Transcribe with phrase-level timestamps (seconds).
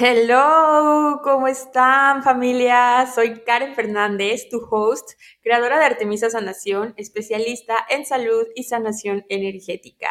[0.00, 3.10] Hello, ¿cómo están familia?
[3.12, 5.10] Soy Karen Fernández, tu host,
[5.42, 10.08] creadora de Artemisa Sanación, especialista en salud y sanación energética.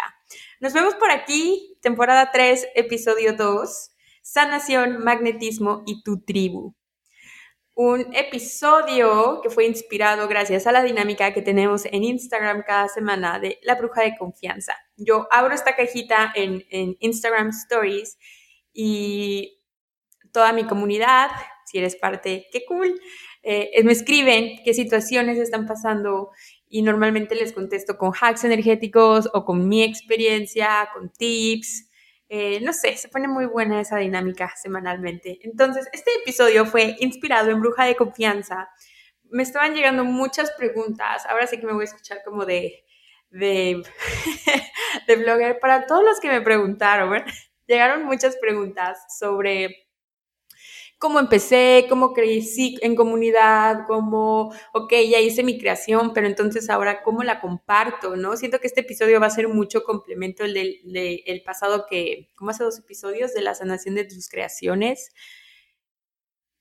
[0.59, 3.91] Nos vemos por aquí, temporada 3, episodio 2,
[4.21, 6.75] sanación, magnetismo y tu tribu.
[7.73, 13.39] Un episodio que fue inspirado gracias a la dinámica que tenemos en Instagram cada semana
[13.39, 14.73] de la bruja de confianza.
[14.97, 18.17] Yo abro esta cajita en, en Instagram Stories
[18.73, 19.56] y
[20.37, 21.31] toda mi comunidad,
[21.65, 23.01] si eres parte, qué cool,
[23.41, 26.29] eh, me escriben qué situaciones están pasando
[26.69, 31.89] y normalmente les contesto con hacks energéticos o con mi experiencia, con tips.
[32.29, 35.39] Eh, no sé, se pone muy buena esa dinámica semanalmente.
[35.41, 38.69] Entonces, este episodio fue inspirado en Bruja de Confianza.
[39.23, 41.25] Me estaban llegando muchas preguntas.
[41.25, 42.85] Ahora sí que me voy a escuchar como de,
[43.31, 43.81] de,
[45.07, 45.57] de blogger.
[45.59, 47.23] Para todos los que me preguntaron,
[47.65, 49.86] llegaron muchas preguntas sobre
[50.97, 57.03] cómo empecé, cómo crecí en comunidad, cómo, ok, ya hice mi creación, pero entonces ahora
[57.03, 58.35] cómo la comparto, ¿no?
[58.35, 62.63] Siento que este episodio va a ser mucho complemento el del pasado que, como hace
[62.63, 65.11] dos episodios, de la sanación de tus creaciones.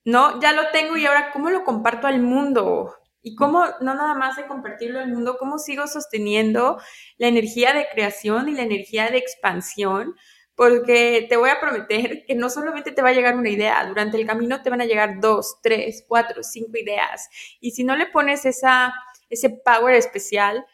[0.04, 2.94] No, ya lo tengo y ahora cómo lo comparto al mundo.
[3.22, 6.78] Y cómo, no nada más de compartirlo al mundo, cómo sigo sosteniendo
[7.18, 10.14] la energía de creación y la energía de expansión
[10.56, 14.16] porque te voy a prometer que no solamente te va a llegar una idea, durante
[14.16, 17.28] el camino te van a llegar dos, tres, cuatro, cinco ideas.
[17.60, 18.94] Y si no le pones esa,
[19.28, 20.66] ese power especial,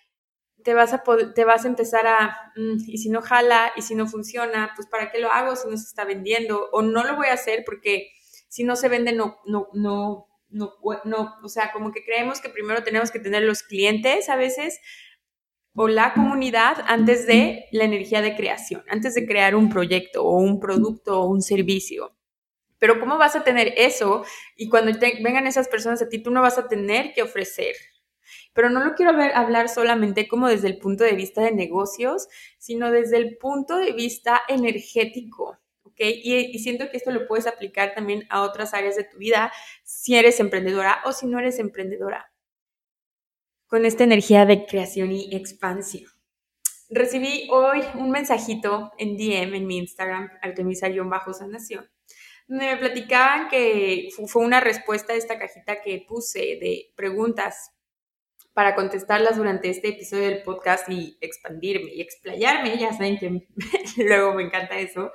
[0.63, 1.03] te vas a,
[1.35, 4.87] te vas a empezar a, mm, y si no jala, y si no funciona, pues
[4.87, 6.69] ¿para qué lo hago si no se está vendiendo?
[6.73, 8.13] O no lo voy a hacer porque
[8.49, 12.51] si no se vende, no, no, no, no, no, o sea, como que creemos que
[12.51, 14.79] primero tenemos que tener los clientes a veces
[15.75, 20.37] o la comunidad antes de la energía de creación, antes de crear un proyecto o
[20.37, 22.15] un producto o un servicio.
[22.79, 24.25] Pero ¿cómo vas a tener eso?
[24.57, 27.77] Y cuando vengan esas personas a ti, tú no vas a tener que ofrecer.
[28.55, 32.29] Pero no lo quiero ver, hablar solamente como desde el punto de vista de negocios,
[32.59, 35.59] sino desde el punto de vista energético.
[35.85, 36.01] ¿ok?
[36.01, 39.53] y siento que esto lo puedes aplicar también a otras áreas de tu vida,
[39.85, 42.32] si eres emprendedora o si no eres emprendedora
[43.73, 46.11] con esta energía de creación y expansión.
[46.91, 51.89] Recibí hoy un mensajito en DM en mi Instagram, artemisa-sanación,
[52.49, 57.71] donde me platicaban que fue una respuesta a esta cajita que puse de preguntas
[58.53, 62.77] para contestarlas durante este episodio del podcast y expandirme y explayarme.
[62.77, 63.47] Ya saben que
[64.05, 65.13] luego me encanta eso.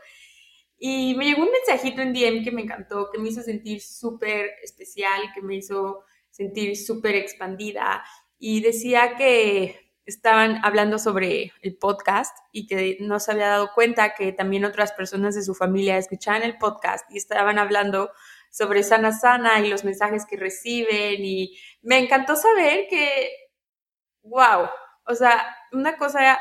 [0.79, 4.49] Y me llegó un mensajito en DM que me encantó, que me hizo sentir súper
[4.63, 8.03] especial, que me hizo sentir súper expandida
[8.39, 14.15] y decía que estaban hablando sobre el podcast y que no se había dado cuenta
[14.15, 18.11] que también otras personas de su familia escuchaban el podcast y estaban hablando
[18.49, 23.29] sobre Sana Sana y los mensajes que reciben y me encantó saber que,
[24.23, 24.69] wow,
[25.05, 26.39] o sea, una cosa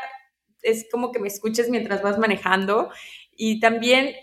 [0.63, 2.91] es como que me escuches mientras vas manejando
[3.33, 4.15] y también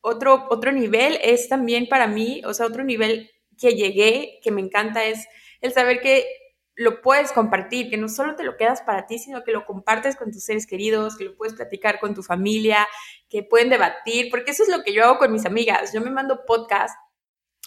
[0.00, 4.62] otro, otro nivel es también para mí, o sea, otro nivel que llegué, que me
[4.62, 5.26] encanta es
[5.60, 6.26] el saber que
[6.74, 10.16] lo puedes compartir, que no solo te lo quedas para ti, sino que lo compartes
[10.16, 12.88] con tus seres queridos, que lo puedes platicar con tu familia,
[13.28, 15.92] que pueden debatir, porque eso es lo que yo hago con mis amigas.
[15.92, 16.96] Yo me mando podcast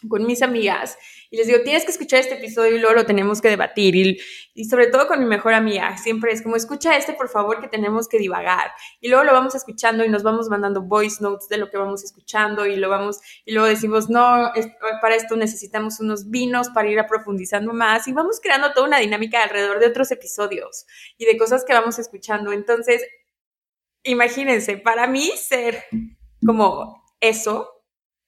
[0.10, 0.98] con mis amigas
[1.32, 4.18] y les digo, tienes que escuchar este episodio y luego lo tenemos que debatir.
[4.54, 7.68] Y, sobre todo con mi mejor amiga, siempre es como, escucha este por favor que
[7.68, 8.72] tenemos que divagar.
[9.02, 12.04] Y luego lo vamos escuchando y nos vamos mandando voice notes de lo que vamos
[12.04, 14.52] escuchando y lo vamos, y luego decimos, no,
[15.02, 19.00] para esto necesitamos unos vinos para ir a profundizando más y vamos creando toda una
[19.00, 20.86] dinámica alrededor de otros episodios
[21.18, 22.52] y de cosas que vamos escuchando.
[22.52, 23.04] Entonces,
[24.04, 25.84] imagínense, para mí ser
[26.46, 27.84] como eso,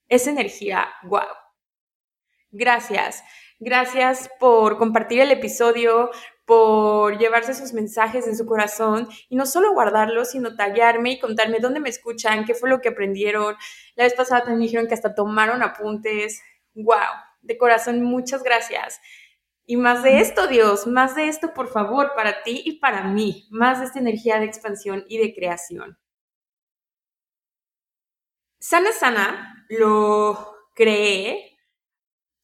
[0.09, 1.46] esa energía, wow
[2.51, 3.23] Gracias.
[3.59, 6.11] Gracias por compartir el episodio,
[6.45, 11.59] por llevarse sus mensajes en su corazón y no solo guardarlos, sino tallarme y contarme
[11.59, 13.55] dónde me escuchan, qué fue lo que aprendieron.
[13.95, 16.41] La vez pasada también me dijeron que hasta tomaron apuntes.
[16.73, 16.95] ¡Wow!
[17.41, 19.01] De corazón, muchas gracias.
[19.65, 23.47] Y más de esto, Dios, más de esto, por favor, para ti y para mí,
[23.49, 25.97] más de esta energía de expansión y de creación.
[28.59, 31.56] Sana Sana lo creé.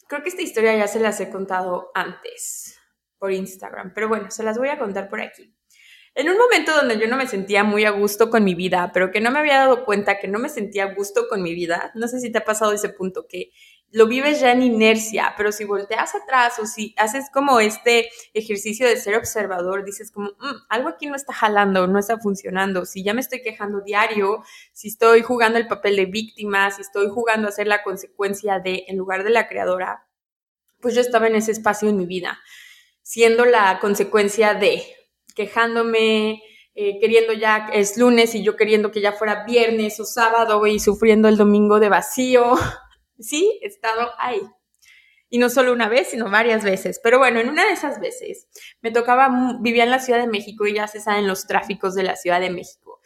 [0.08, 2.80] Creo que esta historia ya se las he contado antes
[3.18, 5.56] por Instagram, pero bueno, se las voy a contar por aquí.
[6.16, 9.10] En un momento donde yo no me sentía muy a gusto con mi vida, pero
[9.10, 11.92] que no me había dado cuenta que no me sentía a gusto con mi vida,
[11.96, 13.52] no sé si te ha pasado ese punto, que
[13.94, 18.88] lo vives ya en inercia, pero si volteas atrás o si haces como este ejercicio
[18.88, 23.04] de ser observador, dices como, mm, algo aquí no está jalando, no está funcionando, si
[23.04, 27.48] ya me estoy quejando diario, si estoy jugando el papel de víctima, si estoy jugando
[27.48, 30.08] a ser la consecuencia de, en lugar de la creadora,
[30.82, 32.40] pues yo estaba en ese espacio en mi vida,
[33.04, 34.84] siendo la consecuencia de,
[35.36, 36.42] quejándome,
[36.74, 40.80] eh, queriendo ya es lunes y yo queriendo que ya fuera viernes o sábado y
[40.80, 42.56] sufriendo el domingo de vacío.
[43.24, 44.42] Sí, he estado ahí.
[45.30, 47.00] Y no solo una vez, sino varias veces.
[47.04, 48.48] Pero bueno, en una de esas veces
[48.82, 52.04] me tocaba, vivía en la Ciudad de México y ya se saben los tráficos de
[52.04, 53.02] la Ciudad de México.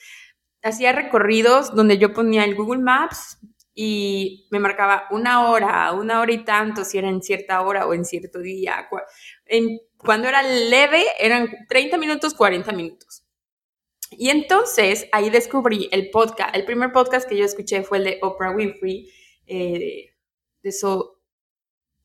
[0.61, 3.37] Hacía recorridos donde yo ponía el Google Maps
[3.73, 7.93] y me marcaba una hora, una hora y tanto, si era en cierta hora o
[7.93, 8.89] en cierto día.
[9.97, 13.23] Cuando era leve, eran 30 minutos, 40 minutos.
[14.11, 16.55] Y entonces ahí descubrí el podcast.
[16.55, 19.11] El primer podcast que yo escuché fue el de Oprah Winfrey,
[19.47, 20.13] eh,
[20.61, 21.05] de Soul,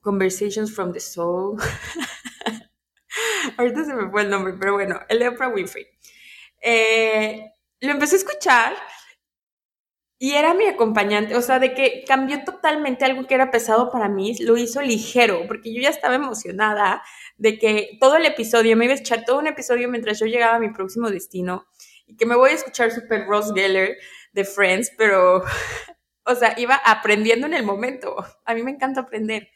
[0.00, 1.58] Conversations from the Soul.
[3.58, 5.86] Ahorita se me fue el nombre, pero bueno, el de Oprah Winfrey.
[6.60, 7.50] Eh,
[7.80, 8.74] lo empecé a escuchar
[10.22, 14.08] y era mi acompañante, o sea, de que cambió totalmente algo que era pesado para
[14.08, 17.02] mí, lo hizo ligero, porque yo ya estaba emocionada
[17.38, 20.54] de que todo el episodio, me iba a echar todo un episodio mientras yo llegaba
[20.54, 21.66] a mi próximo destino
[22.06, 23.96] y que me voy a escuchar super Ross Geller
[24.32, 25.42] de Friends, pero,
[26.24, 28.16] o sea, iba aprendiendo en el momento.
[28.44, 29.48] A mí me encanta aprender.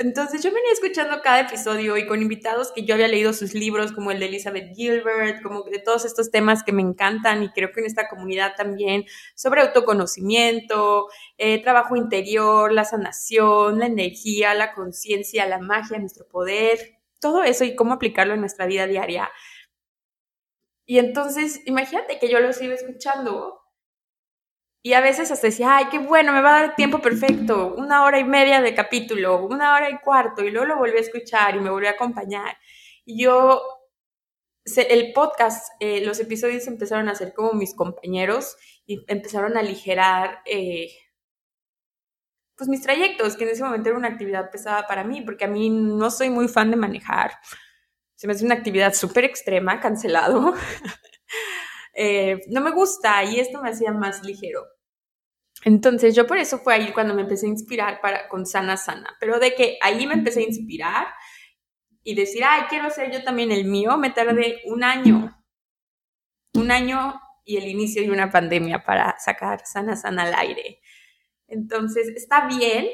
[0.00, 3.90] Entonces yo venía escuchando cada episodio y con invitados que yo había leído sus libros,
[3.90, 7.72] como el de Elizabeth Gilbert, como de todos estos temas que me encantan y creo
[7.72, 14.72] que en esta comunidad también, sobre autoconocimiento, eh, trabajo interior, la sanación, la energía, la
[14.72, 19.28] conciencia, la magia, nuestro poder, todo eso y cómo aplicarlo en nuestra vida diaria.
[20.86, 23.57] Y entonces, imagínate que yo los iba escuchando
[24.82, 28.04] y a veces hasta decía, ay, qué bueno, me va a dar tiempo perfecto, una
[28.04, 31.56] hora y media de capítulo, una hora y cuarto, y luego lo volví a escuchar
[31.56, 32.56] y me volví a acompañar.
[33.04, 33.60] Y yo,
[34.76, 40.42] el podcast, eh, los episodios empezaron a ser como mis compañeros y empezaron a aligerar,
[40.46, 40.90] eh,
[42.56, 45.48] pues mis trayectos, que en ese momento era una actividad pesada para mí, porque a
[45.48, 47.32] mí no soy muy fan de manejar.
[48.14, 50.54] Se me hace una actividad súper extrema, cancelado.
[52.00, 54.64] Eh, no me gusta y esto me hacía más ligero.
[55.64, 59.16] Entonces yo por eso fue ahí cuando me empecé a inspirar para, con Sana Sana,
[59.18, 61.08] pero de que ahí me empecé a inspirar
[62.04, 65.44] y decir, ay, quiero hacer yo también el mío, me tardé un año,
[66.54, 70.80] un año y el inicio de una pandemia para sacar Sana Sana al aire.
[71.48, 72.86] Entonces, está bien,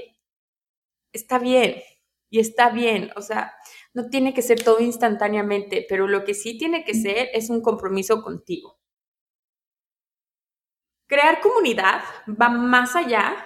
[1.13, 1.83] está bien,
[2.31, 3.53] y está bien, o sea,
[3.93, 7.61] no tiene que ser todo instantáneamente, pero lo que sí tiene que ser es un
[7.61, 8.79] compromiso contigo.
[11.07, 13.37] Crear comunidad va más allá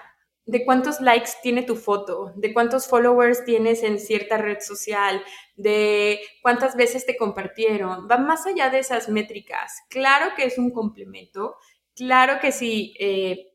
[0.48, 5.22] de cuántos likes tiene tu foto, de cuántos followers tienes en cierta red social,
[5.56, 8.08] de cuántas veces te compartieron.
[8.10, 9.82] Va más allá de esas métricas.
[9.90, 11.56] Claro que es un complemento,
[11.94, 12.94] claro que sí.
[12.98, 13.52] Eh,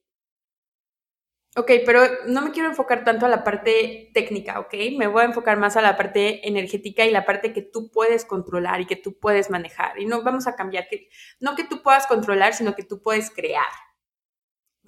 [1.56, 4.76] ok, pero no me quiero enfocar tanto a la parte técnica, ¿ok?
[4.96, 8.24] Me voy a enfocar más a la parte energética y la parte que tú puedes
[8.24, 10.00] controlar y que tú puedes manejar.
[10.00, 13.32] Y no vamos a cambiar, que, no que tú puedas controlar, sino que tú puedes
[13.32, 13.66] crear.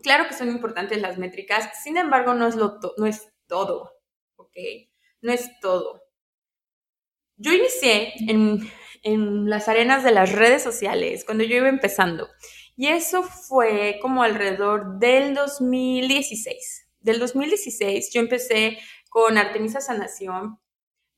[0.05, 3.91] Claro que son importantes las métricas, sin embargo, no es, lo no es todo,
[4.35, 4.55] ¿ok?
[5.21, 6.03] No es todo.
[7.37, 8.59] Yo inicié en,
[9.01, 12.29] en las arenas de las redes sociales cuando yo iba empezando
[12.75, 16.87] y eso fue como alrededor del 2016.
[16.99, 18.77] Del 2016 yo empecé
[19.09, 20.59] con Artemisa Sanación,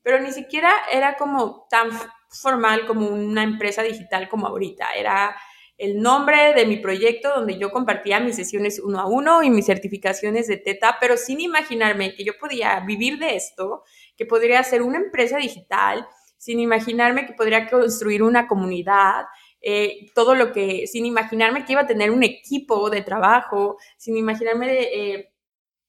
[0.00, 1.90] pero ni siquiera era como tan
[2.30, 4.94] formal como una empresa digital como ahorita.
[4.96, 5.36] Era
[5.78, 9.66] el nombre de mi proyecto donde yo compartía mis sesiones uno a uno y mis
[9.66, 13.84] certificaciones de TETA, pero sin imaginarme que yo podía vivir de esto,
[14.16, 16.06] que podría ser una empresa digital,
[16.36, 19.26] sin imaginarme que podría construir una comunidad,
[19.60, 24.16] eh, todo lo que, sin imaginarme que iba a tener un equipo de trabajo, sin
[24.16, 25.32] imaginarme eh,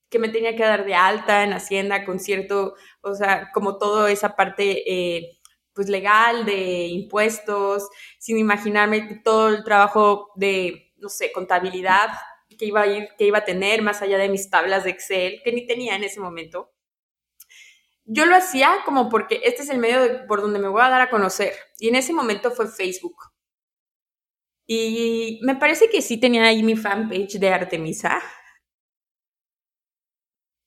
[0.08, 4.12] que me tenía que dar de alta en Hacienda con cierto, o sea, como toda
[4.12, 4.84] esa parte...
[4.86, 5.39] Eh,
[5.80, 12.10] pues legal, de impuestos, sin imaginarme todo el trabajo de, no sé, contabilidad
[12.58, 15.40] que iba a ir, que iba a tener más allá de mis tablas de Excel,
[15.42, 16.74] que ni tenía en ese momento.
[18.04, 21.00] Yo lo hacía como porque este es el medio por donde me voy a dar
[21.00, 21.54] a conocer.
[21.78, 23.16] Y en ese momento fue Facebook.
[24.68, 28.22] Y me parece que sí tenía ahí mi fanpage de Artemisa.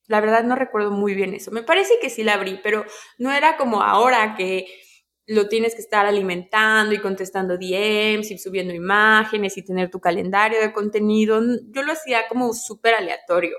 [0.07, 1.51] La verdad no recuerdo muy bien eso.
[1.51, 2.87] Me parece que sí la abrí, pero
[3.19, 4.67] no era como ahora que
[5.27, 10.61] lo tienes que estar alimentando y contestando DMs y subiendo imágenes y tener tu calendario
[10.61, 11.41] de contenido.
[11.71, 13.57] Yo lo hacía como súper aleatorio.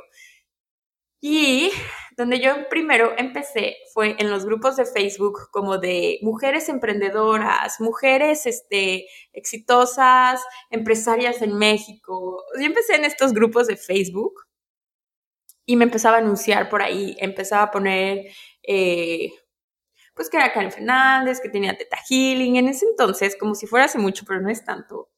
[1.21, 1.71] Y
[2.17, 8.45] donde yo primero empecé fue en los grupos de Facebook como de mujeres emprendedoras, mujeres
[8.45, 12.43] este, exitosas, empresarias en México.
[12.59, 14.33] Yo empecé en estos grupos de Facebook
[15.65, 18.25] y me empezaba a anunciar por ahí, empezaba a poner,
[18.63, 19.31] eh,
[20.15, 23.85] pues que era Karen Fernández, que tenía Teta Healing, en ese entonces, como si fuera
[23.85, 25.09] hace mucho, pero no es tanto.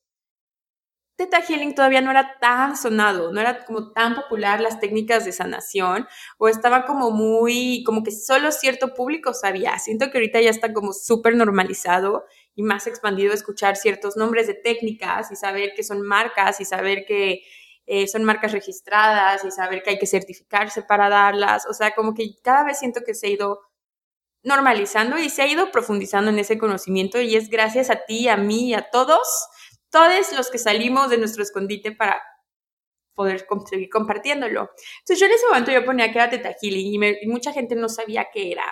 [1.18, 5.32] Teta Healing todavía no era tan sonado, no era como tan popular las técnicas de
[5.32, 6.06] sanación,
[6.38, 9.80] o estaba como muy, como que solo cierto público sabía.
[9.80, 14.56] Siento que ahorita ya está como súper normalizado y más expandido escuchar ciertos nombres de
[14.56, 17.44] técnicas y saber que son marcas y saber que
[17.86, 21.66] eh, son marcas registradas y saber que hay que certificarse para darlas.
[21.70, 23.62] O sea, como que cada vez siento que se ha ido
[24.46, 28.38] normalizando y se ha ido profundizando en ese conocimiento y es gracias a ti, a
[28.38, 29.28] mí y a todos,
[29.90, 32.22] todos los que salimos de nuestro escondite para
[33.16, 34.70] poder seguir compartiéndolo.
[35.00, 37.90] Entonces yo en ese momento yo ponía que era Teta y, y mucha gente no
[37.90, 38.66] sabía qué era.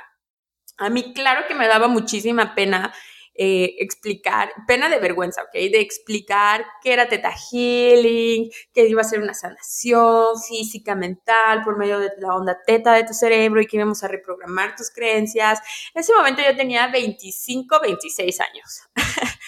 [0.78, 2.94] A mí claro que me daba muchísima pena
[3.36, 5.54] eh, explicar, pena de vergüenza, ¿ok?
[5.54, 11.78] De explicar qué era Teta Healing, que iba a ser una sanación física, mental, por
[11.78, 15.60] medio de la onda teta de tu cerebro y que íbamos a reprogramar tus creencias.
[15.96, 18.84] En ese momento yo tenía 25, 26 años.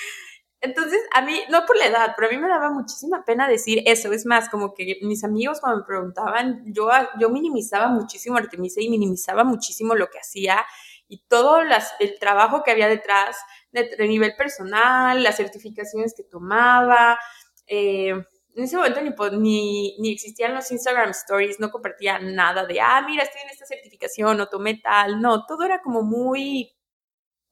[0.61, 3.83] Entonces, a mí, no por la edad, pero a mí me daba muchísima pena decir
[3.85, 4.11] eso.
[4.11, 6.89] Es más, como que mis amigos cuando me preguntaban, yo,
[7.19, 10.65] yo minimizaba muchísimo Artemisa y minimizaba muchísimo lo que hacía
[11.07, 13.37] y todo las, el trabajo que había detrás
[13.75, 17.19] de, nivel personal, las certificaciones que tomaba.
[17.67, 18.09] Eh,
[18.55, 19.01] en ese momento
[19.31, 23.65] ni, ni, existían los Instagram Stories, no compartía nada de, ah, mira, estoy en esta
[23.65, 25.21] certificación o tomé tal.
[25.21, 26.73] No, todo era como muy,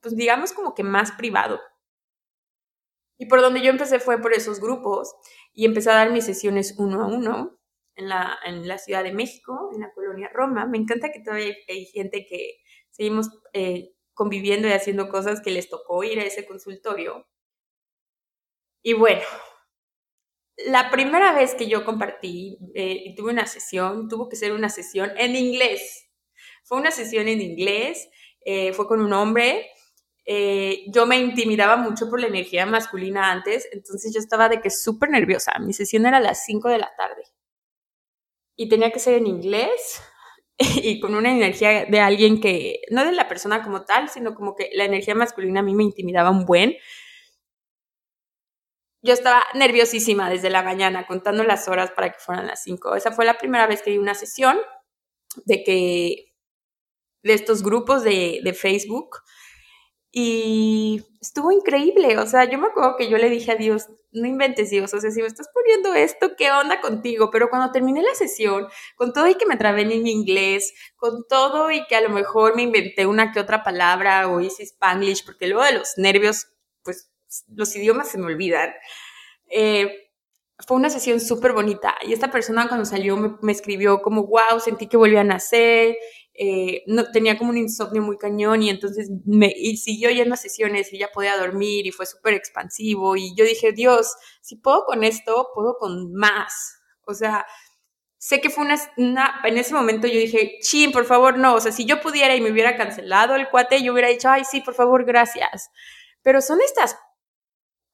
[0.02, 1.60] pues digamos como que más privado.
[3.18, 5.14] Y por donde yo empecé fue por esos grupos
[5.54, 7.60] y empecé a dar mis sesiones uno a uno
[7.96, 10.66] en la, en la Ciudad de México, en la colonia Roma.
[10.66, 12.58] Me encanta que todavía hay gente que
[12.92, 17.28] seguimos eh, conviviendo y haciendo cosas que les tocó ir a ese consultorio.
[18.82, 19.24] Y bueno,
[20.58, 24.70] la primera vez que yo compartí eh, y tuve una sesión, tuvo que ser una
[24.70, 26.10] sesión en inglés.
[26.64, 28.10] Fue una sesión en inglés,
[28.46, 29.70] eh, fue con un hombre.
[30.26, 34.70] Eh, yo me intimidaba mucho por la energía masculina antes, entonces yo estaba de que
[34.70, 35.54] súper nerviosa.
[35.60, 37.24] Mi sesión era a las 5 de la tarde
[38.56, 40.02] y tenía que ser en inglés
[40.84, 44.56] y con una energía de alguien que, no de la persona como tal, sino como
[44.56, 46.76] que la energía masculina a mí me intimidaba un buen.
[49.02, 52.96] Yo estaba nerviosísima desde la mañana, contando las horas para que fueran las 5.
[52.96, 54.58] Esa fue la primera vez que di una sesión
[55.46, 56.34] de que,
[57.24, 59.18] de estos grupos de, de Facebook
[60.16, 64.28] y estuvo increíble, o sea, yo me acuerdo que yo le dije a Dios, no
[64.28, 67.32] inventes Dios, o sea, si me estás poniendo esto, ¿qué onda contigo?
[67.32, 71.72] Pero cuando terminé la sesión, con todo y que me trabé en inglés, con todo
[71.72, 75.48] y que a lo mejor me inventé una que otra palabra o hice spanglish, porque
[75.48, 76.46] luego de los nervios,
[76.84, 77.10] pues
[77.48, 78.72] los idiomas se me olvidan.
[79.50, 80.12] Eh,
[80.68, 84.60] fue una sesión súper bonita y esta persona cuando salió me, me, escribió como, wow,
[84.64, 85.96] sentí que volví a nacer
[86.36, 90.38] eh, no, tenía como un insomnio muy cañón y entonces me y siguió yendo a
[90.38, 94.86] sesiones y ya podía dormir y fue súper expansivo y yo dije, Dios, si puedo
[94.86, 96.80] con esto, puedo con más.
[97.06, 97.46] O sea,
[98.18, 101.60] sé que fue una, una, en ese momento yo dije, chin, por favor, no, o
[101.60, 104.62] sea, si yo pudiera y me hubiera cancelado el cuate, yo hubiera dicho, ay, sí,
[104.62, 105.70] por favor, gracias.
[106.24, 106.98] Pero son estas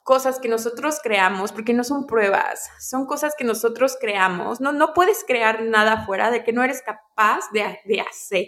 [0.09, 4.59] cosas que nosotros creamos, porque no son pruebas, son cosas que nosotros creamos.
[4.59, 8.47] No, no puedes crear nada fuera de que no eres capaz de, de hacer,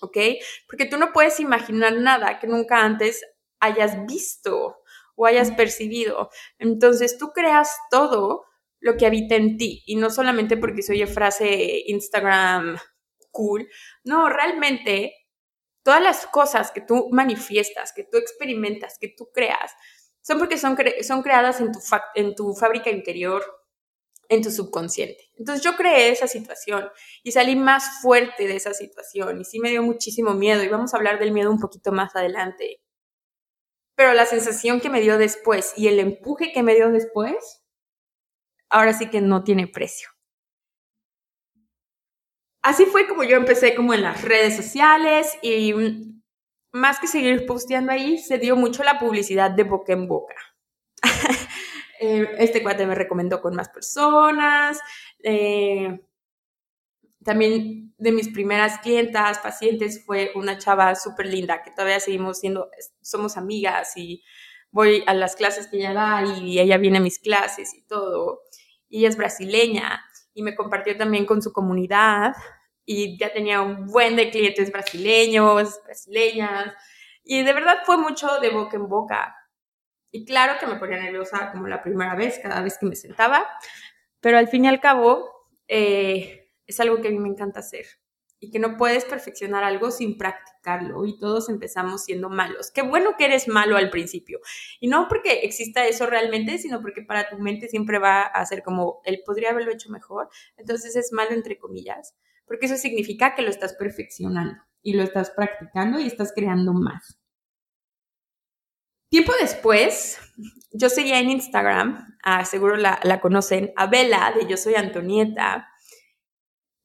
[0.00, 0.18] ¿ok?
[0.66, 3.24] Porque tú no puedes imaginar nada que nunca antes
[3.60, 4.78] hayas visto
[5.14, 6.30] o hayas percibido.
[6.58, 8.46] Entonces tú creas todo
[8.80, 12.76] lo que habita en ti y no solamente porque se oye frase Instagram
[13.30, 13.68] cool,
[14.02, 15.14] no, realmente
[15.84, 19.72] todas las cosas que tú manifiestas, que tú experimentas, que tú creas,
[20.22, 21.78] son porque son, son creadas en tu,
[22.14, 23.44] en tu fábrica interior,
[24.28, 25.30] en tu subconsciente.
[25.36, 26.90] Entonces yo creé esa situación
[27.22, 30.92] y salí más fuerte de esa situación y sí me dio muchísimo miedo y vamos
[30.92, 32.82] a hablar del miedo un poquito más adelante.
[33.96, 37.64] Pero la sensación que me dio después y el empuje que me dio después,
[38.68, 40.10] ahora sí que no tiene precio.
[42.62, 45.72] Así fue como yo empecé como en las redes sociales y
[46.72, 50.34] más que seguir posteando ahí, se dio mucho la publicidad de boca en boca.
[52.00, 54.78] Eh, este cuate me recomendó con más personas.
[55.20, 56.00] Eh,
[57.24, 62.70] también de mis primeras clientas, pacientes, fue una chava súper linda que todavía seguimos siendo,
[63.00, 64.22] somos amigas y
[64.70, 68.42] voy a las clases que ella da y ella viene a mis clases y todo.
[68.88, 70.00] Y ella es brasileña
[70.34, 72.34] y me compartió también con su comunidad
[72.90, 76.74] y ya tenía un buen de clientes brasileños, brasileñas
[77.22, 79.36] y de verdad fue mucho de boca en boca.
[80.10, 83.46] Y claro que me ponía nerviosa como la primera vez, cada vez que me sentaba,
[84.20, 85.30] pero al fin y al cabo
[85.68, 87.84] eh, es algo que a mí me encanta hacer
[88.40, 92.70] y que no puedes perfeccionar algo sin practicarlo y todos empezamos siendo malos.
[92.70, 94.40] Qué bueno que eres malo al principio.
[94.80, 98.62] Y no porque exista eso realmente, sino porque para tu mente siempre va a ser
[98.62, 102.14] como, él podría haberlo hecho mejor, entonces es malo entre comillas,
[102.48, 107.18] porque eso significa que lo estás perfeccionando y lo estás practicando y estás creando más.
[109.10, 110.18] Tiempo después,
[110.72, 115.68] yo seguía en Instagram, ah, seguro la, conocen, a de Yo Soy Antonieta,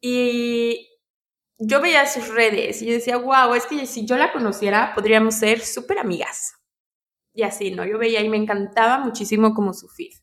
[0.02, 0.90] y
[1.58, 5.62] yo veía sus redes y decía, wow, es que si yo la conociera, podríamos ser
[5.62, 6.54] súper amigas.
[7.34, 7.86] Y así, ¿no?
[7.86, 10.14] Yo veía y me encantaba muchísimo como su feed.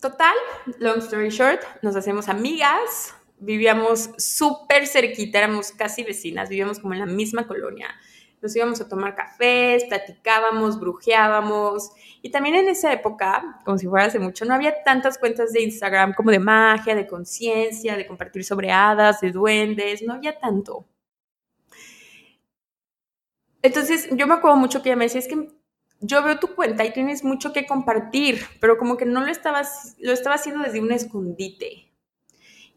[0.00, 0.34] Total,
[0.78, 7.00] long story short, nos hacemos amigas, vivíamos súper cerquita, éramos casi vecinas, vivíamos como en
[7.00, 7.88] la misma colonia
[8.42, 11.90] nos íbamos a tomar cafés, platicábamos, brujeábamos.
[12.22, 15.62] Y también en esa época, como si fuera hace mucho, no había tantas cuentas de
[15.62, 20.84] Instagram como de magia, de conciencia, de compartir sobre hadas, de duendes, no había tanto.
[23.62, 25.48] Entonces yo me acuerdo mucho que ella me decía, es que
[26.00, 29.94] yo veo tu cuenta y tienes mucho que compartir, pero como que no lo estabas,
[30.00, 31.91] lo estaba haciendo desde un escondite.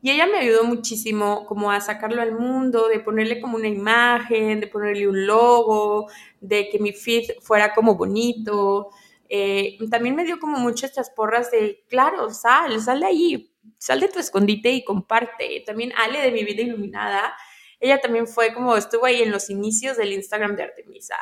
[0.06, 4.60] Y ella me ayudó muchísimo como a sacarlo al mundo, de ponerle como una imagen,
[4.60, 8.92] de ponerle un logo, de que mi feed fuera como bonito.
[9.28, 14.00] Eh, también me dio como muchas estas porras de, claro, sal, sal de ahí, sal
[14.00, 15.64] de tu escondite y comparte.
[15.66, 17.36] También Ale de Mi Vida Iluminada,
[17.80, 21.16] ella también fue como, estuvo ahí en los inicios del Instagram de Artemisa.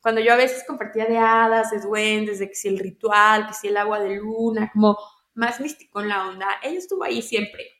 [0.00, 3.54] Cuando yo a veces compartía de hadas, de duendes, de que si el ritual, que
[3.54, 4.96] si el agua de luna, como
[5.34, 7.77] más místico en la onda, ella estuvo ahí siempre.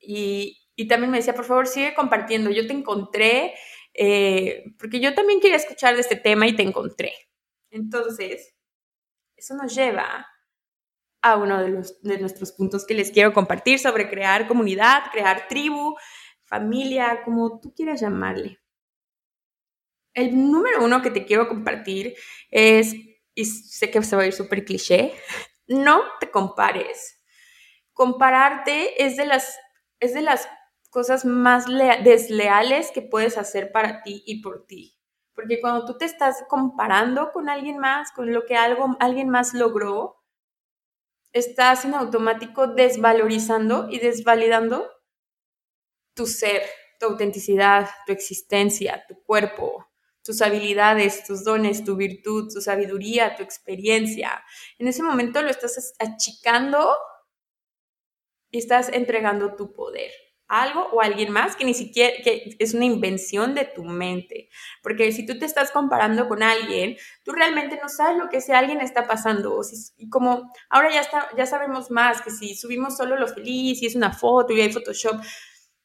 [0.00, 2.50] Y, también me decía, por favor, sigue compartiendo.
[2.50, 3.54] Yo te encontré,
[3.94, 7.12] eh, porque yo también quería escuchar de este tema y te encontré.
[7.70, 8.54] Entonces,
[9.36, 10.26] eso nos lleva
[11.20, 15.96] a uno de, de nuestros puntos que les quiero compartir sobre crear comunidad, crear tribu,
[16.44, 18.60] familia, como tú quieras llamarle.
[20.14, 22.14] El número uno que te quiero compartir
[22.50, 22.94] es,
[23.34, 25.12] y sé que se va a ir súper cliché,
[25.68, 27.22] no te compares.
[27.92, 29.56] Compararte es de las
[30.00, 30.48] es de las
[30.90, 34.98] cosas más desleales que puedes hacer para ti y por ti.
[35.34, 39.54] Porque cuando tú te estás comparando con alguien más, con lo que algo, alguien más
[39.54, 40.24] logró,
[41.32, 44.90] estás en automático desvalorizando y desvalidando
[46.14, 46.62] tu ser,
[46.98, 49.86] tu autenticidad, tu existencia, tu cuerpo,
[50.24, 54.42] tus habilidades, tus dones, tu virtud, tu sabiduría, tu experiencia.
[54.78, 56.94] En ese momento lo estás achicando
[58.52, 60.10] estás entregando tu poder
[60.48, 63.84] a algo o a alguien más que ni siquiera que es una invención de tu
[63.84, 64.48] mente.
[64.82, 68.54] Porque si tú te estás comparando con alguien, tú realmente no sabes lo que ese
[68.54, 69.54] alguien está pasando.
[69.54, 73.82] O si, como ahora ya, está, ya sabemos más que si subimos solo lo feliz
[73.82, 75.22] y es una foto y hay Photoshop,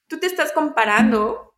[0.07, 1.53] tú te estás comparando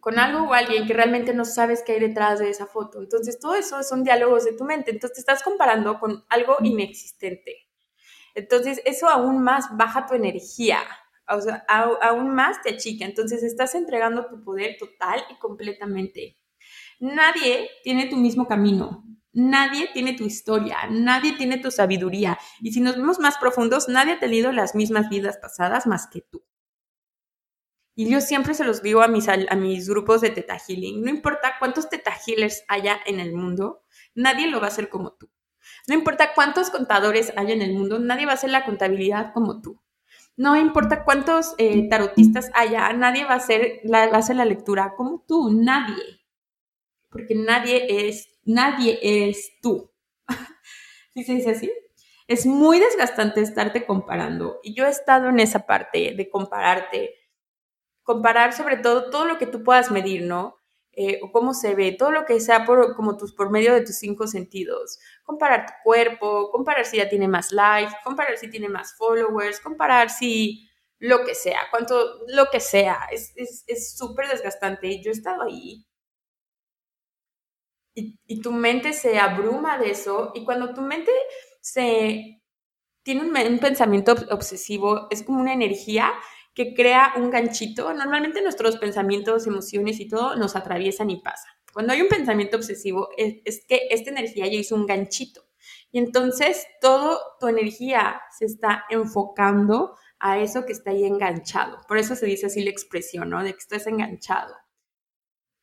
[0.00, 2.98] con algo o alguien que realmente no sabes qué hay detrás de esa foto.
[3.00, 4.90] Entonces, todo eso son diálogos de tu mente.
[4.90, 7.63] Entonces, te estás comparando con algo inexistente.
[8.34, 10.80] Entonces, eso aún más baja tu energía,
[11.28, 13.04] o sea, aún más te achica.
[13.04, 16.38] Entonces, estás entregando tu poder total y completamente.
[17.00, 19.04] Nadie tiene tu mismo camino.
[19.34, 22.38] Nadie tiene tu historia, nadie tiene tu sabiduría.
[22.60, 26.20] Y si nos vemos más profundos, nadie ha tenido las mismas vidas pasadas más que
[26.20, 26.44] tú.
[27.96, 31.10] Y yo siempre se los digo a mis, a mis grupos de Teta Healing, no
[31.10, 35.28] importa cuántos Teta Healers haya en el mundo, nadie lo va a hacer como tú.
[35.86, 39.60] No importa cuántos contadores hay en el mundo, nadie va a hacer la contabilidad como
[39.60, 39.80] tú.
[40.36, 45.50] No importa cuántos eh, tarotistas haya, nadie va a, hacer la, la lectura como tú,
[45.52, 46.22] nadie.
[47.08, 49.92] Porque nadie es, nadie es tú.
[51.14, 51.72] ¿Sí se dice así?
[52.26, 54.58] Es muy desgastante estarte comparando.
[54.62, 57.14] Y yo he estado en esa parte de compararte.
[58.02, 60.56] Comparar sobre todo todo lo que tú puedas medir, ¿no?
[60.96, 63.82] Eh, o cómo se ve, todo lo que sea por, como tus, por medio de
[63.82, 64.98] tus cinco sentidos.
[65.24, 70.10] Comparar tu cuerpo, comparar si ya tiene más likes, comparar si tiene más followers, comparar
[70.10, 73.00] si lo que sea, cuánto, lo que sea.
[73.10, 75.02] Es súper es, desgastante.
[75.02, 75.84] Yo he estado ahí.
[77.96, 80.32] Y, y tu mente se abruma de eso.
[80.34, 81.10] Y cuando tu mente
[81.60, 82.40] se
[83.02, 86.12] tiene un pensamiento obsesivo, es como una energía
[86.54, 87.92] que crea un ganchito.
[87.92, 91.52] Normalmente nuestros pensamientos, emociones y todo nos atraviesan y pasan.
[91.72, 95.42] Cuando hay un pensamiento obsesivo, es, que esta energía ya hizo un ganchito.
[95.90, 101.80] Y entonces toda tu energía se está enfocando a eso que está ahí enganchado.
[101.88, 103.42] Por eso se dice así la expresión, ¿no?
[103.42, 104.54] De que estás enganchado.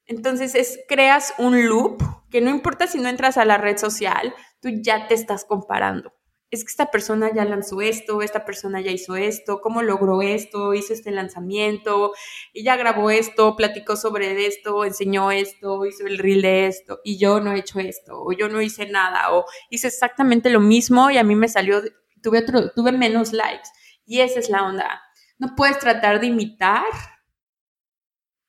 [0.06, 4.34] Entonces es, creas un loop que no importa si no entras a la red social,
[4.60, 6.14] tú ya te estás comparando
[6.52, 10.74] es que esta persona ya lanzó esto, esta persona ya hizo esto, cómo logró esto,
[10.74, 12.12] hizo este lanzamiento,
[12.54, 17.40] ya grabó esto, platicó sobre esto, enseñó esto, hizo el reel de esto, y yo
[17.40, 21.18] no he hecho esto, o yo no hice nada, o hice exactamente lo mismo y
[21.18, 21.82] a mí me salió,
[22.22, 23.70] tuve menos likes.
[24.06, 25.02] Y esa es la onda.
[25.40, 26.84] No puedes tratar de imitar,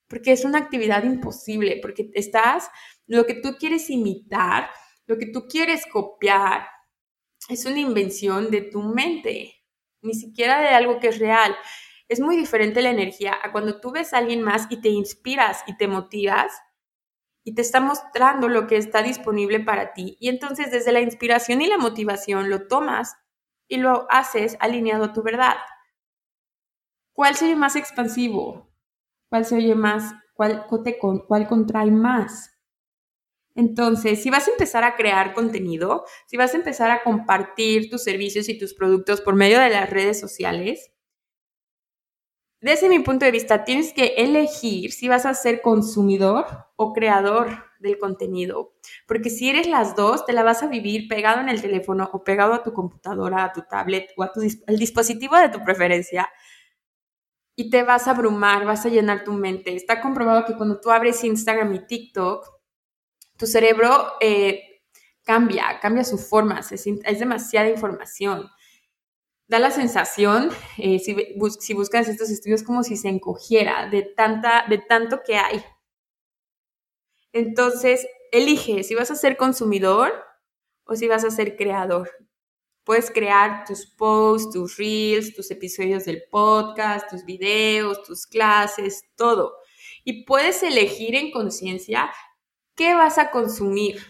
[0.09, 2.69] porque es una actividad imposible, porque estás,
[3.07, 4.71] lo que tú quieres imitar,
[5.07, 6.67] lo que tú quieres copiar,
[7.53, 9.62] es una invención de tu mente,
[10.03, 11.55] ni siquiera de algo que es real.
[12.09, 15.62] Es muy diferente la energía a cuando tú ves a alguien más y te inspiras
[15.67, 16.53] y te motivas
[17.45, 20.17] y te está mostrando lo que está disponible para ti.
[20.21, 23.17] Y entonces desde la inspiración y la motivación lo tomas
[23.69, 25.57] y lo haces alineado a tu verdad.
[27.15, 28.71] ¿Cuál se oye más expansivo?
[29.29, 30.15] ¿Cuál se oye más?
[30.35, 32.52] ¿Cuál, cuál contrae más?
[33.55, 38.03] Entonces, si vas a empezar a crear contenido, si vas a empezar a compartir tus
[38.03, 40.93] servicios y tus productos por medio de las redes sociales,
[42.62, 47.49] desde mi punto de vista, tienes que elegir si vas a ser consumidor o creador
[47.81, 48.75] del contenido.
[49.09, 52.23] Porque si eres las dos, te la vas a vivir pegado en el teléfono o
[52.23, 56.31] pegado a tu computadora, a tu tablet o a tu el dispositivo de tu preferencia.
[57.57, 59.75] Y te vas a abrumar, vas a llenar tu mente.
[59.75, 62.47] Está comprobado que cuando tú abres Instagram y TikTok,
[63.42, 64.85] tu cerebro eh,
[65.24, 68.48] cambia, cambia su forma, es demasiada información.
[69.48, 71.16] Da la sensación, eh, si,
[71.59, 75.61] si, buscas estos estudios, como si se encogiera de, tanta, de tanto que hay.
[77.33, 80.12] Entonces, elige si vas a ser consumidor
[80.85, 82.12] o si vas a ser creador.
[82.85, 89.57] Puedes crear tus posts, tus reels, tus episodios del podcast, tus videos, tus clases, todo.
[90.05, 92.09] Y puedes elegir en conciencia
[92.75, 94.01] ¿qué vas a consumir?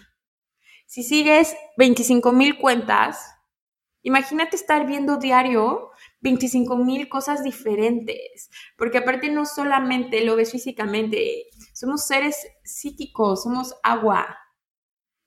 [0.86, 3.34] Si sigues 25 mil cuentas,
[4.02, 11.46] imagínate estar viendo diario 25 mil cosas diferentes, porque aparte no solamente lo ves físicamente,
[11.72, 14.38] somos seres psíquicos, somos agua.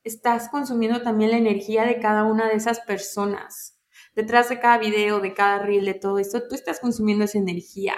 [0.04, 3.82] Estás consumiendo también la energía de cada una de esas personas.
[4.14, 7.96] Detrás de cada video, de cada reel, de todo esto, tú estás consumiendo esa energía.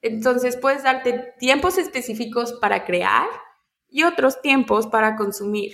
[0.00, 3.26] Entonces puedes darte tiempos específicos para crear
[3.94, 5.70] y otros tiempos para consumir.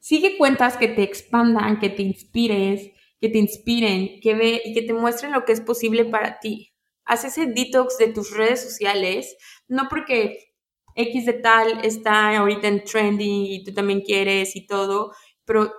[0.00, 4.80] Sigue cuentas que te expandan, que te inspires, que te inspiren, que ve y que
[4.80, 6.72] te muestren lo que es posible para ti.
[7.04, 9.36] Haz ese detox de tus redes sociales,
[9.68, 10.54] no porque
[10.94, 15.12] X de tal está ahorita en trending y tú también quieres y todo,
[15.44, 15.74] pero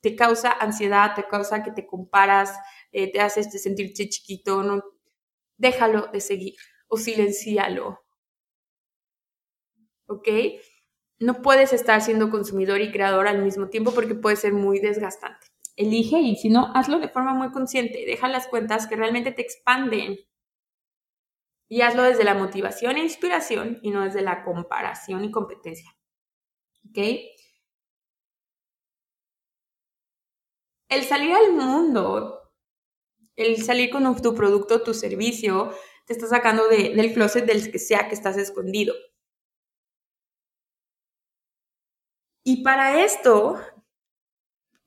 [0.00, 2.54] te causa ansiedad, te causa que te comparas,
[2.90, 4.82] eh, te haces sentirte chiquito, no,
[5.58, 6.54] déjalo de seguir
[6.88, 8.01] o silencialo
[10.14, 10.28] ¿ok?
[11.18, 15.46] No puedes estar siendo consumidor y creador al mismo tiempo porque puede ser muy desgastante.
[15.76, 18.04] Elige y si no, hazlo de forma muy consciente.
[18.06, 20.18] Deja las cuentas que realmente te expanden.
[21.68, 25.90] Y hazlo desde la motivación e inspiración y no desde la comparación y competencia.
[26.88, 26.98] ¿Ok?
[30.88, 32.52] El salir al mundo,
[33.36, 35.72] el salir con tu producto, tu servicio,
[36.06, 38.94] te está sacando del closet del que sea que estás escondido.
[42.44, 43.58] Y para esto,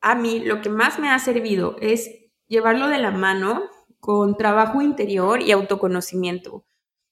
[0.01, 2.09] a mí lo que más me ha servido es
[2.47, 3.63] llevarlo de la mano
[3.99, 6.65] con trabajo interior y autoconocimiento.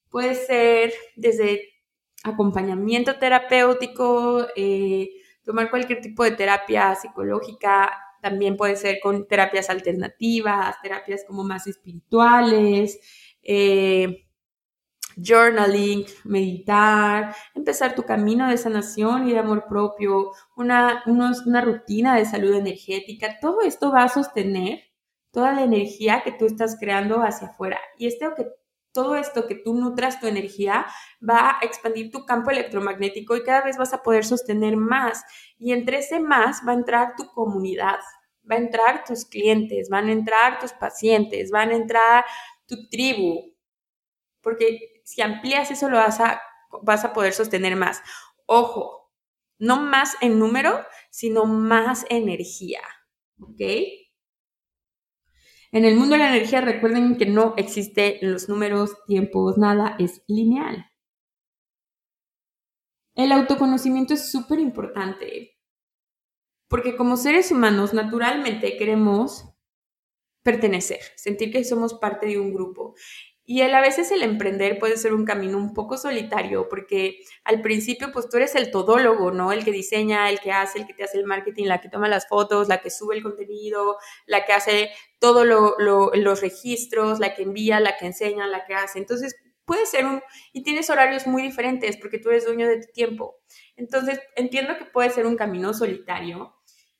[0.09, 1.73] Puede ser desde
[2.23, 5.09] acompañamiento terapéutico, eh,
[5.43, 11.67] tomar cualquier tipo de terapia psicológica, también puede ser con terapias alternativas, terapias como más
[11.67, 12.99] espirituales,
[13.41, 14.25] eh,
[15.17, 22.25] journaling, meditar, empezar tu camino de sanación y de amor propio, una, una rutina de
[22.25, 24.79] salud energética, todo esto va a sostener
[25.31, 27.79] toda la energía que tú estás creando hacia afuera.
[27.97, 28.47] Y este, que,
[28.93, 30.85] todo esto que tú nutras tu energía
[31.27, 35.23] va a expandir tu campo electromagnético y cada vez vas a poder sostener más.
[35.57, 37.97] Y entre ese más va a entrar tu comunidad,
[38.49, 42.23] va a entrar tus clientes, van a entrar tus pacientes, van a entrar
[42.67, 43.55] tu tribu,
[44.41, 46.41] porque si amplías eso lo vas a,
[46.81, 48.01] vas a poder sostener más.
[48.45, 49.11] Ojo,
[49.59, 50.79] no más en número,
[51.11, 52.81] sino más energía.
[53.39, 53.61] ¿Ok?
[55.71, 60.23] En el mundo de la energía recuerden que no existe los números, tiempos, nada es
[60.27, 60.85] lineal.
[63.15, 65.53] El autoconocimiento es súper importante
[66.73, 69.45] porque como seres humanos naturalmente queremos
[70.41, 72.95] pertenecer, sentir que somos parte de un grupo.
[73.45, 78.11] Y a veces el emprender puede ser un camino un poco solitario, porque al principio
[78.13, 79.51] pues tú eres el todólogo, ¿no?
[79.51, 82.07] El que diseña, el que hace, el que te hace el marketing, la que toma
[82.07, 87.43] las fotos, la que sube el contenido, la que hace todos los registros, la que
[87.43, 88.99] envía, la que enseña, la que hace.
[88.99, 90.21] Entonces puede ser un...
[90.53, 93.41] y tienes horarios muy diferentes porque tú eres dueño de tu tiempo.
[93.75, 96.55] Entonces entiendo que puede ser un camino solitario,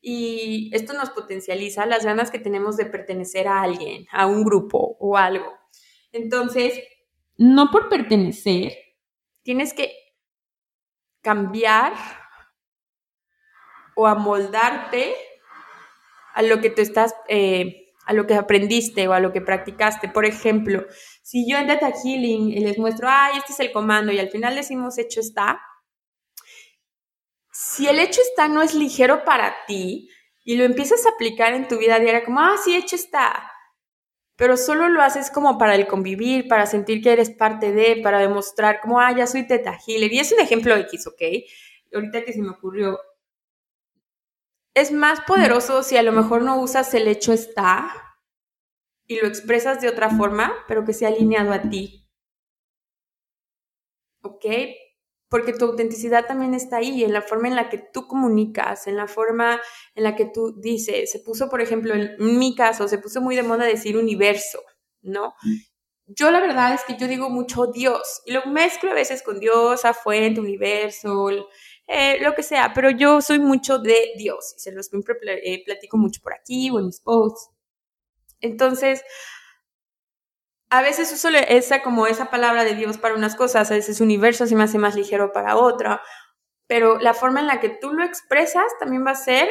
[0.06, 4.98] y esto nos potencializa las ganas que tenemos de pertenecer a alguien, a un grupo
[5.00, 5.63] o algo.
[6.14, 6.80] Entonces,
[7.38, 8.74] no por pertenecer,
[9.42, 9.92] tienes que
[11.22, 11.94] cambiar
[13.96, 15.16] o amoldarte
[16.34, 20.08] a lo que tú estás, eh, a lo que aprendiste o a lo que practicaste.
[20.08, 20.86] Por ejemplo,
[21.22, 24.56] si yo en Data Healing les muestro, ay, este es el comando y al final
[24.56, 25.62] decimos hecho está,
[27.52, 30.10] si el hecho está no es ligero para ti
[30.44, 33.53] y lo empiezas a aplicar en tu vida diaria como, ah, sí, hecho está,
[34.36, 38.20] pero solo lo haces como para el convivir, para sentir que eres parte de, para
[38.20, 40.12] demostrar como, ah, ya soy teta healer.
[40.12, 41.22] Y es un ejemplo X, ¿ok?
[41.94, 43.00] Ahorita que se me ocurrió.
[44.76, 47.92] Es más poderoso si a lo mejor no usas el hecho está
[49.08, 52.08] y lo expresas de otra forma, pero que sea alineado a ti.
[54.22, 54.46] ¿Ok?
[55.34, 58.96] Porque tu autenticidad también está ahí, en la forma en la que tú comunicas, en
[58.96, 59.60] la forma
[59.96, 61.12] en la que tú dices.
[61.12, 64.60] Se puso, por ejemplo, en mi caso, se puso muy de moda decir universo,
[65.02, 65.34] ¿no?
[66.06, 69.40] Yo la verdad es que yo digo mucho Dios y lo mezclo a veces con
[69.40, 71.32] Dios, a fuente, universo,
[71.88, 75.16] eh, lo que sea, pero yo soy mucho de Dios y se los siempre
[75.66, 77.50] platico mucho por aquí o en mis posts.
[78.40, 79.02] Entonces,
[80.74, 84.48] a veces uso esa como esa palabra de Dios para unas cosas, a veces universo
[84.48, 86.02] se me hace más ligero para otra,
[86.66, 89.50] pero la forma en la que tú lo expresas también va a ser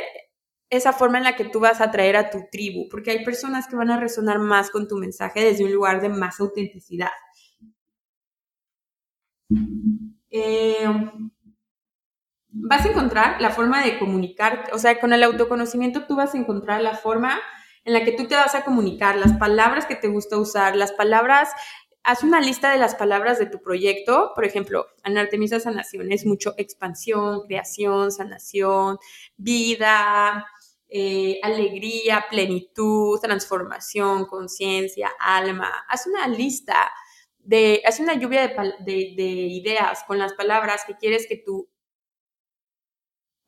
[0.68, 3.68] esa forma en la que tú vas a atraer a tu tribu, porque hay personas
[3.68, 7.12] que van a resonar más con tu mensaje desde un lugar de más autenticidad.
[10.28, 10.88] Eh,
[12.48, 16.38] vas a encontrar la forma de comunicar, o sea, con el autoconocimiento tú vas a
[16.38, 17.40] encontrar la forma
[17.84, 20.92] en la que tú te vas a comunicar, las palabras que te gusta usar, las
[20.92, 21.50] palabras,
[22.04, 26.24] haz una lista de las palabras de tu proyecto, por ejemplo, en Artemisa Sanación es
[26.26, 28.98] mucho expansión, creación, sanación,
[29.36, 30.46] vida,
[30.88, 35.72] eh, alegría, plenitud, transformación, conciencia, alma.
[35.88, 36.92] Haz una lista
[37.38, 41.68] de, haz una lluvia de, de ideas con las palabras que quieres que tu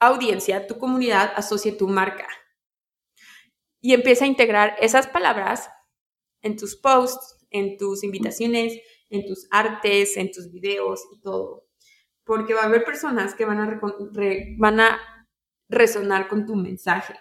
[0.01, 2.27] audiencia, tu comunidad asocie tu marca
[3.85, 5.69] y empieza a integrar esas palabras
[6.41, 11.67] en tus posts, en tus invitaciones, en tus artes, en tus videos y todo.
[12.25, 13.79] Porque va a haber personas que van a,
[14.57, 15.27] van a
[15.69, 17.15] resonar con tu mensaje.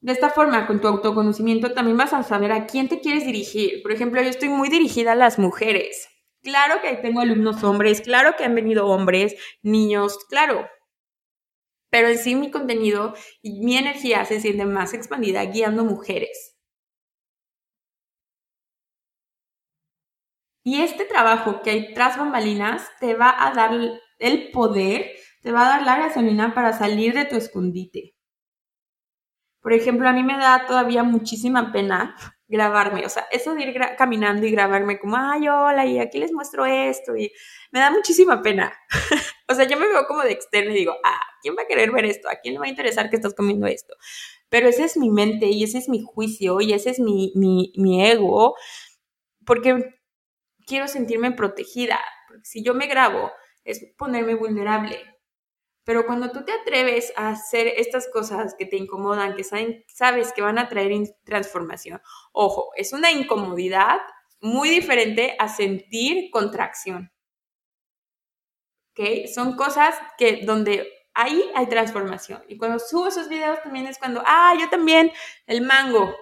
[0.00, 3.82] De esta forma, con tu autoconocimiento, también vas a saber a quién te quieres dirigir.
[3.82, 6.08] Por ejemplo, yo estoy muy dirigida a las mujeres.
[6.42, 10.66] Claro que tengo alumnos hombres, claro que han venido hombres, niños, claro,
[11.90, 16.56] pero en sí mi contenido y mi energía se siente más expandida guiando mujeres.
[20.64, 23.72] Y este trabajo que hay tras bambalinas te va a dar
[24.18, 25.10] el poder,
[25.42, 28.14] te va a dar la gasolina para salir de tu escondite.
[29.62, 32.16] Por ejemplo, a mí me da todavía muchísima pena
[32.48, 36.32] grabarme, o sea, eso de ir caminando y grabarme como, ay, hola, y aquí les
[36.32, 37.30] muestro esto, y
[37.70, 38.72] me da muchísima pena.
[39.50, 41.90] o sea, yo me veo como de externo y digo, ah, ¿quién va a querer
[41.90, 42.28] ver esto?
[42.28, 43.94] ¿A quién le va a interesar que estás comiendo esto?
[44.48, 47.72] Pero ese es mi mente y ese es mi juicio y ese es mi, mi,
[47.76, 48.54] mi ego,
[49.44, 49.96] porque
[50.66, 51.98] quiero sentirme protegida.
[52.28, 53.32] Porque si yo me grabo,
[53.64, 54.98] es ponerme vulnerable.
[55.82, 60.32] Pero cuando tú te atreves a hacer estas cosas que te incomodan, que saben, sabes
[60.32, 60.92] que van a traer
[61.24, 62.00] transformación,
[62.32, 63.98] ojo, es una incomodidad
[64.40, 67.10] muy diferente a sentir contracción.
[69.32, 72.42] Son cosas que donde ahí hay transformación.
[72.48, 75.12] Y cuando subo esos videos también es cuando, ah, yo también,
[75.46, 76.14] el mango,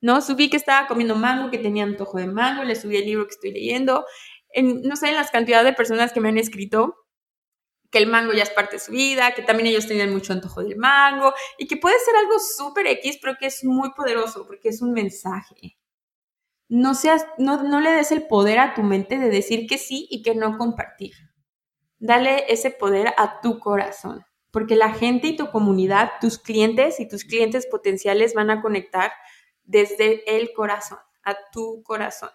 [0.00, 0.20] ¿no?
[0.20, 3.34] Subí que estaba comiendo mango, que tenía antojo de mango, le subí el libro que
[3.34, 4.04] estoy leyendo.
[4.50, 6.96] En, no sé, en las cantidades de personas que me han escrito
[7.90, 10.62] que el mango ya es parte de su vida, que también ellos tienen mucho antojo
[10.62, 14.70] del mango y que puede ser algo súper X, pero que es muy poderoso porque
[14.70, 15.78] es un mensaje.
[16.68, 20.08] No, seas, no, no le des el poder a tu mente de decir que sí
[20.10, 21.12] y que no compartir.
[22.04, 27.06] Dale ese poder a tu corazón, porque la gente y tu comunidad, tus clientes y
[27.06, 29.12] tus clientes potenciales van a conectar
[29.62, 32.30] desde el corazón, a tu corazón.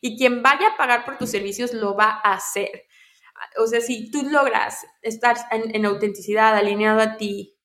[0.00, 2.84] Y quien vaya a pagar por tus servicios lo va a hacer.
[3.58, 7.58] O sea, si tú logras estar en, autenticidad, alineado a ti,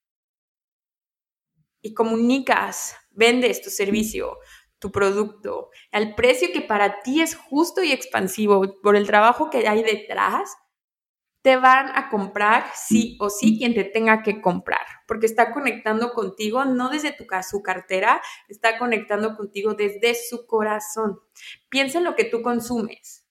[1.79, 4.39] y comunicas, vendes tu servicio,
[4.79, 9.67] tu producto, al precio que para ti es justo y expansivo por el trabajo que
[9.67, 10.49] hay detrás,
[11.45, 16.11] te van a comprar sí o sí quien te tenga que comprar, porque está conectando
[16.11, 21.19] contigo no desde tu, su cartera, está conectando contigo desde su corazón.
[21.69, 23.27] Piensa en lo que tú consumes.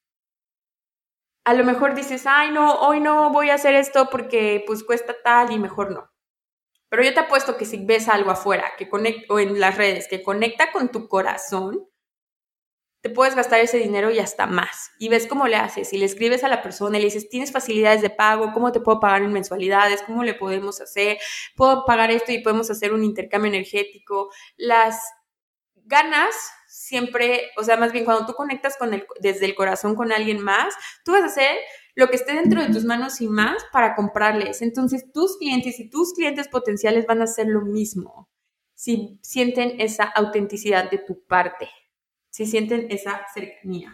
[1.45, 5.17] A lo mejor dices, ay, no, hoy no voy a hacer esto porque pues cuesta
[5.25, 6.09] tal y mejor no.
[6.89, 10.07] Pero yo te apuesto que si ves algo afuera que conecta, o en las redes
[10.07, 11.85] que conecta con tu corazón,
[13.05, 14.93] te puedes gastar ese dinero y hasta más.
[14.99, 15.93] Y ves cómo le haces.
[15.93, 18.55] Y le escribes a la persona y le dices, ¿tienes facilidades de pago?
[18.55, 20.01] ¿Cómo te puedo pagar en mensualidades?
[20.07, 21.19] ¿Cómo le podemos hacer?
[21.55, 24.31] ¿Puedo pagar esto y podemos hacer un intercambio energético?
[24.57, 25.03] Las
[25.85, 26.35] ganas
[26.67, 30.43] siempre, o sea, más bien cuando tú conectas con el, desde el corazón con alguien
[30.43, 30.73] más,
[31.05, 31.59] tú vas a hacer
[31.95, 34.63] lo que esté dentro de tus manos y más para comprarles.
[34.63, 38.31] Entonces, tus clientes y tus clientes potenciales van a hacer lo mismo
[38.73, 41.69] si sienten esa autenticidad de tu parte
[42.35, 43.93] si sienten esa cercanía.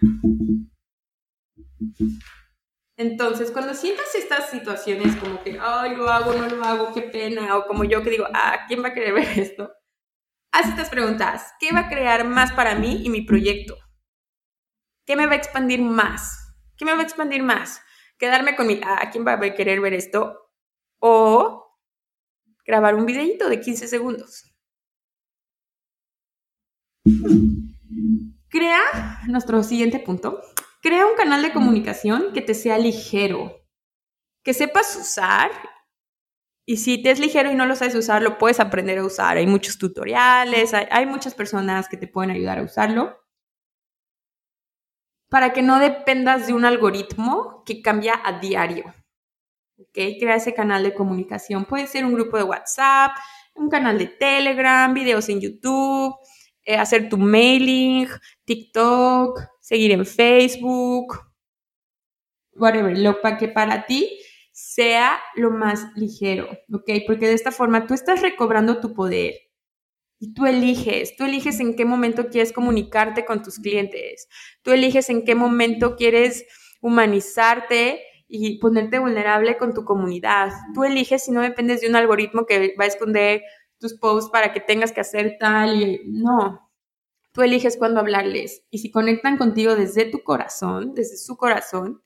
[2.96, 7.58] Entonces, cuando sientas estas situaciones como que, ay, lo hago, no lo hago, qué pena,
[7.58, 9.70] o como yo que digo, ah, ¿quién va a querer ver esto?
[10.52, 11.52] Haz estas preguntas.
[11.60, 13.76] ¿Qué va a crear más para mí y mi proyecto?
[15.06, 16.56] ¿Qué me va a expandir más?
[16.78, 17.82] ¿Qué me va a expandir más?
[18.16, 20.50] Quedarme con mi, ah, ¿quién va a querer ver esto?
[20.98, 21.76] O
[22.64, 24.50] grabar un videito de 15 segundos.
[28.50, 30.40] Crea, nuestro siguiente punto,
[30.82, 33.64] crea un canal de comunicación que te sea ligero,
[34.42, 35.52] que sepas usar
[36.66, 39.36] y si te es ligero y no lo sabes usar, lo puedes aprender a usar.
[39.36, 43.18] Hay muchos tutoriales, hay, muchas personas que te pueden ayudar a usarlo.
[45.28, 48.84] Para que no dependas de un algoritmo que cambia a diario.
[49.78, 50.18] ¿Ok?
[50.20, 51.64] Crea ese canal de comunicación.
[51.64, 53.16] Puede ser un grupo de WhatsApp,
[53.54, 56.14] un canal de Telegram, videos en YouTube,
[56.64, 58.06] eh, hacer tu mailing,
[58.44, 61.18] TikTok, seguir en Facebook,
[62.54, 64.18] whatever, lo para que para ti
[64.52, 66.90] sea lo más ligero, ¿ok?
[67.06, 69.34] Porque de esta forma tú estás recobrando tu poder
[70.18, 74.28] y tú eliges, tú eliges en qué momento quieres comunicarte con tus clientes,
[74.62, 76.44] tú eliges en qué momento quieres
[76.82, 82.44] humanizarte y ponerte vulnerable con tu comunidad, tú eliges si no dependes de un algoritmo
[82.44, 83.42] que va a esconder
[83.80, 86.70] tus posts para que tengas que hacer tal y no.
[87.32, 92.02] Tú eliges cuándo hablarles y si conectan contigo desde tu corazón, desde su corazón,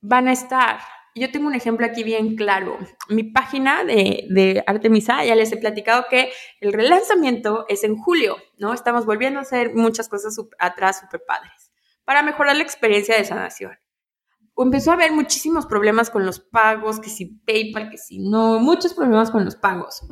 [0.00, 0.80] van a estar.
[1.14, 2.78] Yo tengo un ejemplo aquí bien claro.
[3.08, 8.36] Mi página de, de, Artemisa, ya les he platicado que el relanzamiento es en julio,
[8.58, 8.72] ¿no?
[8.72, 11.72] Estamos volviendo a hacer muchas cosas atrás súper padres
[12.04, 13.72] para mejorar la experiencia de sanación
[14.64, 18.94] empezó a haber muchísimos problemas con los pagos, que si PayPal, que si no, muchos
[18.94, 20.02] problemas con los pagos.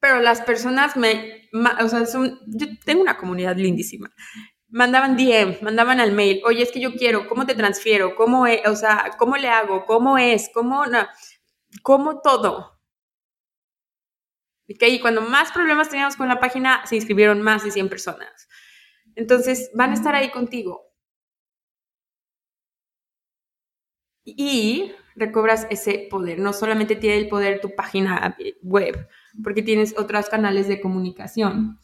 [0.00, 1.48] Pero las personas me,
[1.82, 4.10] o sea, yo tengo una comunidad lindísima.
[4.68, 8.14] Mandaban DM, mandaban al mail, oye, es que yo quiero, ¿cómo te transfiero?
[8.14, 8.66] ¿Cómo es?
[8.66, 9.84] O sea, ¿cómo le hago?
[9.84, 10.50] ¿Cómo es?
[10.54, 11.06] ¿Cómo, no?
[11.82, 12.80] ¿Cómo todo?
[14.66, 18.48] Y cuando más problemas teníamos con la página, se inscribieron más de 100 personas.
[19.16, 20.89] Entonces, van a estar ahí contigo
[24.36, 26.38] y recobras ese poder.
[26.38, 29.08] No solamente tiene el poder tu página web,
[29.42, 31.78] porque tienes otros canales de comunicación.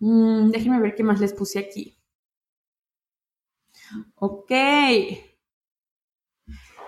[0.00, 1.96] Mm, déjenme ver qué más les puse aquí.
[4.16, 4.50] Ok.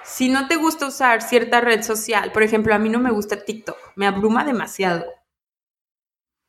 [0.05, 3.45] Si no te gusta usar cierta red social, por ejemplo, a mí no me gusta
[3.45, 5.05] TikTok, me abruma demasiado.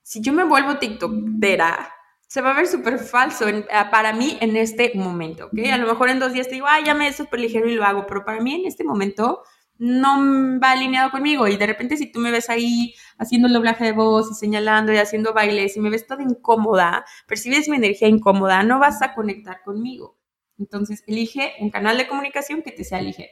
[0.02, 1.94] Si yo me vuelvo TikTokera,
[2.34, 5.68] se va a ver súper falso ah, para mí en este momento, ¿ok?
[5.72, 7.76] A lo mejor en dos días te digo, ay, ya me es súper ligero y
[7.76, 9.44] lo hago, pero para mí en este momento
[9.78, 13.84] no va alineado conmigo y de repente si tú me ves ahí haciendo el doblaje
[13.86, 18.08] de voz y señalando y haciendo bailes y me ves toda incómoda, percibes mi energía
[18.08, 20.18] incómoda, no vas a conectar conmigo.
[20.58, 23.32] Entonces, elige un canal de comunicación que te sea ligero.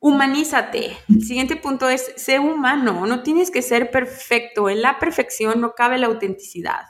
[0.00, 0.96] Humanízate.
[1.08, 5.72] El siguiente punto es, sé humano, no tienes que ser perfecto, en la perfección no
[5.74, 6.82] cabe la autenticidad.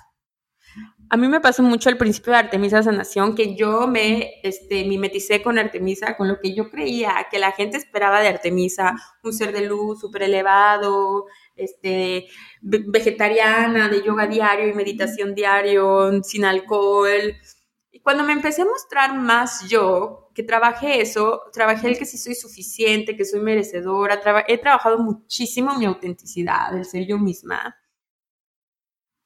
[1.11, 5.43] A mí me pasó mucho al principio de Artemisa Sanación que yo me este, mimeticé
[5.43, 8.95] con Artemisa, con lo que yo creía que la gente esperaba de Artemisa,
[9.25, 11.25] un ser de luz súper elevado,
[11.57, 12.29] este,
[12.61, 17.37] vegetariana, de yoga diario y meditación diario, sin alcohol.
[17.91, 22.17] Y cuando me empecé a mostrar más yo, que trabaje eso, trabajé el que sí
[22.17, 27.77] soy suficiente, que soy merecedora, he trabajado muchísimo mi autenticidad, el ser yo misma.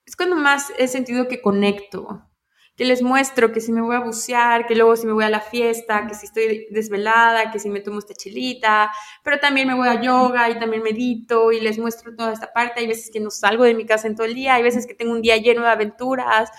[0.06, 2.30] Es cuando más he sentido que conecto,
[2.78, 5.28] que les muestro que si me voy a bucear, que luego si me voy a
[5.28, 8.90] la fiesta, que si estoy desvelada, que si me tomo esta chelita,
[9.22, 12.80] pero también me voy a yoga y también medito y les muestro toda esta parte.
[12.80, 14.94] Hay veces que no salgo de mi casa en todo el día, hay veces que
[14.94, 16.50] tengo un día lleno de aventuras.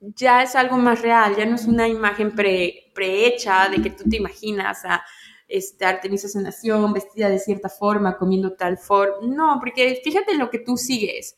[0.00, 4.04] Ya es algo más real, ya no es una imagen pre, prehecha de que tú
[4.08, 5.04] te imaginas a
[5.48, 9.26] este, Artemisa Sanación vestida de cierta forma, comiendo tal forma.
[9.26, 11.36] No, porque fíjate en lo que tú sigues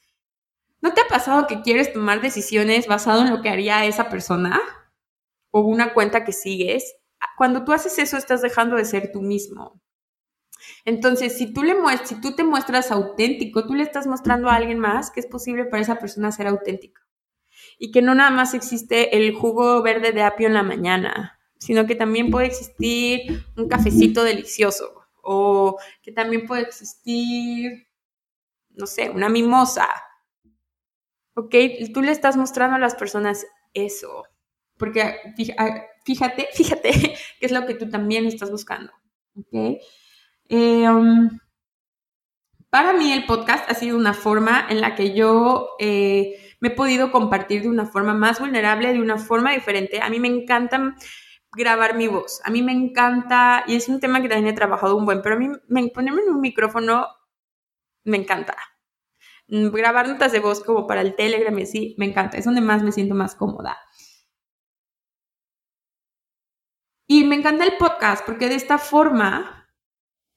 [0.82, 4.60] ¿No te ha pasado que quieres tomar decisiones basado en lo que haría esa persona
[5.50, 6.96] o una cuenta que sigues?
[7.36, 9.80] Cuando tú haces eso estás dejando de ser tú mismo.
[10.86, 14.78] Entonces, si tú, le si tú te muestras auténtico, tú le estás mostrando a alguien
[14.78, 17.00] más que es posible para esa persona ser auténtico.
[17.80, 21.86] Y que no nada más existe el jugo verde de apio en la mañana, sino
[21.86, 27.88] que también puede existir un cafecito delicioso o que también puede existir,
[28.70, 29.88] no sé, una mimosa
[31.34, 31.54] ¿ok?
[31.92, 34.24] Tú le estás mostrando a las personas eso,
[34.76, 35.02] porque
[35.58, 38.92] ah, fíjate, fíjate qué es lo que tú también estás buscando,
[39.36, 39.80] ¿ok?
[40.50, 41.38] Um,
[42.70, 46.72] para mí el podcast ha sido una forma en la que yo eh, me he
[46.72, 50.00] podido compartir de una forma más vulnerable, de una forma diferente.
[50.00, 50.94] A mí me encanta
[51.52, 54.96] grabar mi voz, a mí me encanta, y es un tema que también he trabajado
[54.96, 57.06] un buen, pero a mí me, ponerme en un micrófono
[58.04, 58.56] me encanta.
[59.48, 62.82] Grabar notas de voz como para el Telegram y así, me encanta, es donde más
[62.82, 63.76] me siento más cómoda.
[67.08, 69.59] Y me encanta el podcast porque de esta forma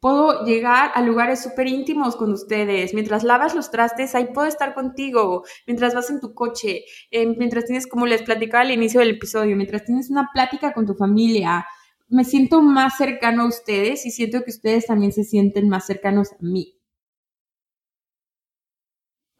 [0.03, 2.93] puedo llegar a lugares súper íntimos con ustedes.
[2.93, 5.45] Mientras lavas los trastes, ahí puedo estar contigo.
[5.65, 9.55] Mientras vas en tu coche, eh, mientras tienes, como les platicaba al inicio del episodio,
[9.55, 11.65] mientras tienes una plática con tu familia,
[12.09, 16.33] me siento más cercano a ustedes y siento que ustedes también se sienten más cercanos
[16.33, 16.77] a mí.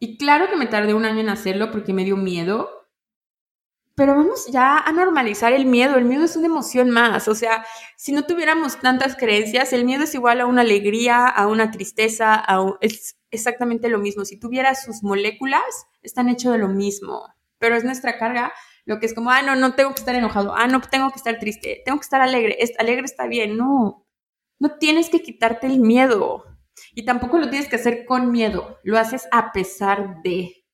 [0.00, 2.83] Y claro que me tardé un año en hacerlo porque me dio miedo,
[3.94, 5.96] pero vamos ya a normalizar el miedo.
[5.96, 7.28] El miedo es una emoción más.
[7.28, 7.64] O sea,
[7.96, 12.34] si no tuviéramos tantas creencias, el miedo es igual a una alegría, a una tristeza,
[12.34, 14.24] a es exactamente lo mismo.
[14.24, 15.62] Si tuviera sus moléculas,
[16.02, 17.22] están hechos de lo mismo.
[17.58, 18.52] Pero es nuestra carga
[18.86, 21.16] lo que es como, ah, no, no tengo que estar enojado, ah, no tengo que
[21.16, 23.56] estar triste, tengo que estar alegre, alegre está bien.
[23.56, 24.06] No,
[24.58, 26.44] no tienes que quitarte el miedo.
[26.92, 30.64] Y tampoco lo tienes que hacer con miedo, lo haces a pesar de.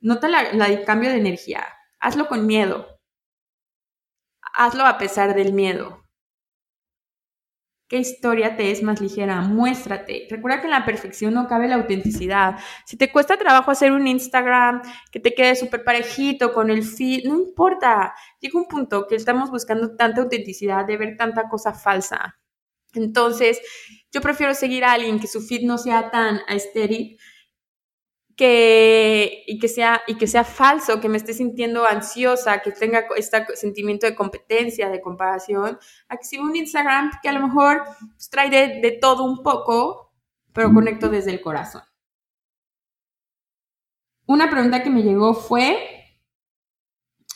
[0.00, 1.66] Nota el cambio de energía.
[2.00, 2.98] Hazlo con miedo.
[4.54, 6.00] Hazlo a pesar del miedo.
[7.88, 9.40] ¿Qué historia te es más ligera?
[9.42, 10.26] Muéstrate.
[10.30, 12.56] Recuerda que en la perfección no cabe la autenticidad.
[12.86, 14.80] Si te cuesta trabajo hacer un Instagram
[15.10, 18.14] que te quede súper parejito con el feed, no importa.
[18.40, 22.38] Llega un punto que estamos buscando tanta autenticidad de ver tanta cosa falsa.
[22.94, 23.60] Entonces,
[24.12, 27.18] yo prefiero seguir a alguien que su feed no sea tan estéril
[28.40, 33.04] que, y, que sea, y que sea falso, que me esté sintiendo ansiosa, que tenga
[33.14, 35.78] este sentimiento de competencia, de comparación,
[36.08, 37.82] a que un Instagram que a lo mejor
[38.14, 40.14] pues, trae de, todo un poco,
[40.54, 41.82] pero conecto desde el corazón.
[44.24, 46.16] Una pregunta que me llegó fue,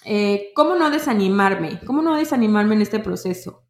[0.06, 1.80] eh, ¿cómo no desanimarme?
[1.84, 3.63] ¿Cómo no desanimarme en este proceso?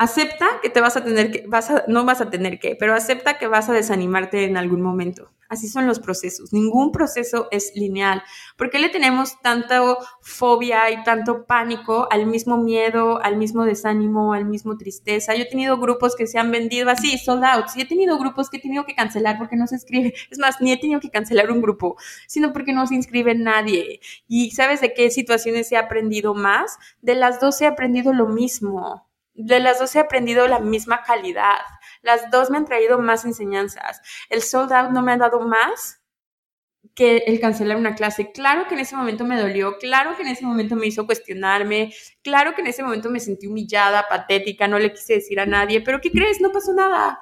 [0.00, 2.94] Acepta que te vas a tener que, vas a, no vas a tener que, pero
[2.94, 5.32] acepta que vas a desanimarte en algún momento.
[5.48, 6.52] Así son los procesos.
[6.52, 8.22] Ningún proceso es lineal.
[8.56, 9.82] ¿Por qué le tenemos tanta
[10.20, 15.34] fobia y tanto pánico al mismo miedo, al mismo desánimo, al mismo tristeza?
[15.34, 17.66] Yo he tenido grupos que se han vendido así, sold out.
[17.74, 20.14] Y he tenido grupos que he tenido que cancelar porque no se inscribe.
[20.30, 21.96] Es más, ni he tenido que cancelar un grupo,
[22.28, 23.98] sino porque no se inscribe nadie.
[24.28, 26.78] ¿Y sabes de qué situaciones he aprendido más?
[27.02, 29.07] De las dos he aprendido lo mismo
[29.38, 31.60] de las dos he aprendido la misma calidad.
[32.02, 34.02] Las dos me han traído más enseñanzas.
[34.28, 36.02] El sold out no me ha dado más
[36.94, 38.32] que el cancelar una clase.
[38.32, 41.94] Claro que en ese momento me dolió, claro que en ese momento me hizo cuestionarme,
[42.22, 45.80] claro que en ese momento me sentí humillada, patética, no le quise decir a nadie,
[45.80, 46.40] pero ¿qué crees?
[46.40, 47.20] No pasó nada.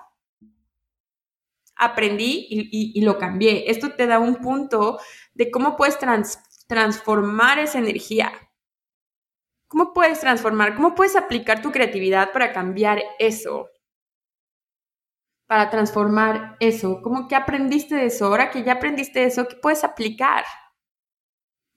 [1.79, 3.71] Aprendí y, lo cambié.
[3.71, 4.99] Esto te da un punto
[5.35, 5.99] de cómo puedes
[6.67, 8.46] transformar esa energía ¿Cómo
[9.97, 10.75] puedes transformar?
[10.75, 13.71] ¿Cómo puedes aplicar tu creatividad para cambiar eso?
[15.47, 17.01] Para transformar eso.
[17.01, 18.27] ¿Cómo que aprendiste de eso?
[18.27, 20.45] Ahora que ya aprendiste de eso, ¿qué puedes aplicar?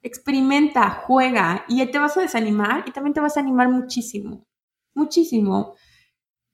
[0.01, 4.45] Experimenta, juega y te vas a desanimar y también te vas a animar muchísimo.
[4.93, 5.75] Muchísimo.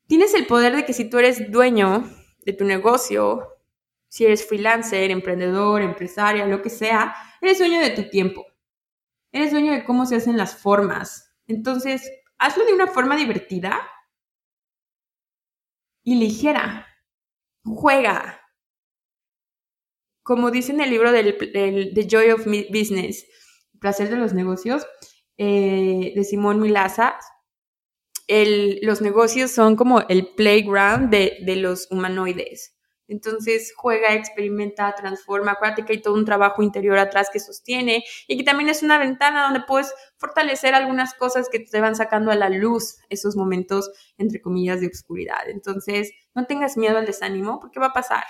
[0.05, 2.03] Tienes el poder de que si tú eres dueño
[2.45, 3.41] de tu negocio,
[4.07, 8.45] si eres freelancer, emprendedor, empresaria, lo que sea, eres dueño de tu tiempo.
[9.32, 13.82] Eres dueño de cómo se hacen las formas, entonces, hazlo de una forma divertida
[16.04, 16.88] y ligera.
[17.64, 18.41] Juega.
[20.24, 21.38] Como dice en el libro del,
[21.93, 23.26] The Joy of Business,
[23.80, 24.86] Placer de los Negocios,
[25.38, 27.18] eh, de Simón Milaza,
[28.28, 32.75] los negocios son como el playground de, de los humanoides.
[33.08, 35.51] Entonces juega, experimenta, transforma.
[35.51, 38.97] Acuérdate que hay todo un trabajo interior atrás que sostiene y que también es una
[38.97, 43.91] ventana donde puedes fortalecer algunas cosas que te van sacando a la luz esos momentos,
[44.18, 45.47] entre comillas, de oscuridad.
[45.47, 48.24] Entonces, no tengas miedo al desánimo porque va a pasar.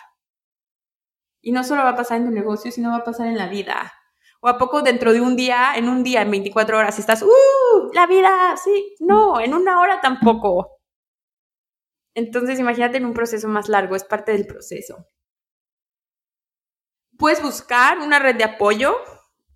[1.42, 3.48] Y no solo va a pasar en tu negocio, sino va a pasar en la
[3.48, 3.94] vida.
[4.42, 7.92] ¿O a poco dentro de un día, en un día, en 24 horas, estás, ¡uh!
[7.94, 8.96] La vida, sí.
[9.00, 10.76] No, en una hora tampoco.
[12.16, 15.08] Entonces, imagínate en un proceso más largo, es parte del proceso.
[17.18, 18.96] Puedes buscar una red de apoyo,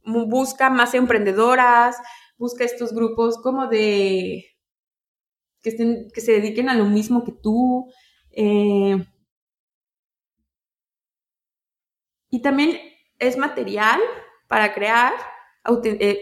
[0.04, 1.98] busca más emprendedoras,
[2.38, 4.46] busca estos grupos como de
[5.62, 7.92] que, estén, que se dediquen a lo mismo que tú.
[8.32, 8.98] Eh,
[12.30, 12.78] y también
[13.20, 14.00] es material
[14.48, 15.14] para crear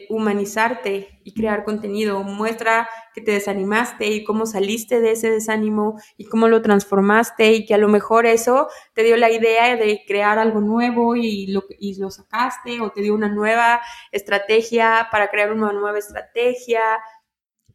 [0.09, 2.23] humanizarte y crear contenido.
[2.23, 7.65] Muestra que te desanimaste y cómo saliste de ese desánimo y cómo lo transformaste y
[7.65, 11.63] que a lo mejor eso te dio la idea de crear algo nuevo y lo,
[11.79, 13.81] y lo sacaste o te dio una nueva
[14.11, 16.81] estrategia para crear una nueva estrategia.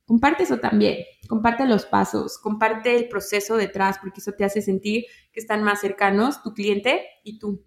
[0.05, 5.05] Comparte eso también, comparte los pasos, comparte el proceso detrás porque eso te hace sentir
[5.33, 7.65] que están más cercanos tu cliente y tú.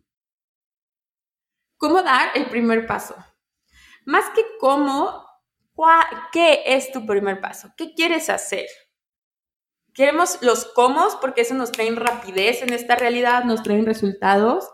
[1.77, 3.15] ¿Cómo dar el primer paso?
[4.05, 5.25] Más que cómo,
[6.31, 7.69] ¿qué es tu primer paso?
[7.75, 8.65] ¿Qué quieres hacer?
[9.93, 14.69] Queremos los cómo porque eso nos trae rapidez en esta realidad, nos traen resultados,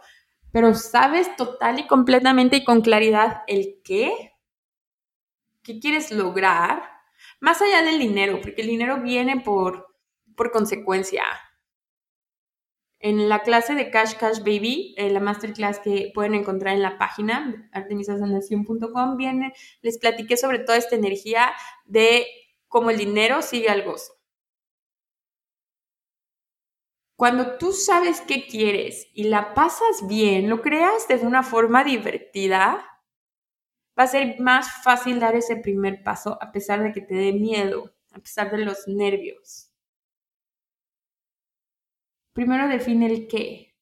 [0.52, 4.34] pero ¿sabes total y completamente y con claridad el qué?
[5.64, 6.90] ¿Qué quieres lograr?
[7.40, 9.96] Más allá del dinero, porque el dinero viene por,
[10.36, 11.24] por consecuencia
[13.02, 16.98] en la clase de Cash Cash Baby, en la masterclass que pueden encontrar en la
[16.98, 21.52] página artemisasanación.com, viene, les platiqué sobre toda esta energía
[21.86, 22.28] de
[22.68, 24.14] cómo el dinero sigue al gozo.
[27.16, 32.84] Cuando tú sabes qué quieres y la pasas bien, lo creas de una forma divertida,
[33.98, 37.34] va a ser más fácil dar ese primer paso a pesar de que te dé
[37.34, 39.71] miedo, a pesar de los nervios.
[42.34, 43.76] Primero define el qué.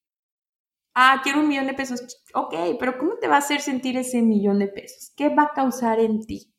[0.96, 2.02] Ah, quiero un millón de pesos.
[2.34, 5.14] Ok, pero ¿cómo te va a hacer sentir ese millón de pesos?
[5.16, 6.54] ¿Qué va a causar en ti?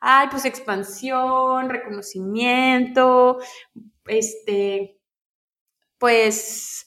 [0.00, 3.38] Ay, pues expansión, reconocimiento,
[4.06, 4.98] este,
[5.98, 6.86] pues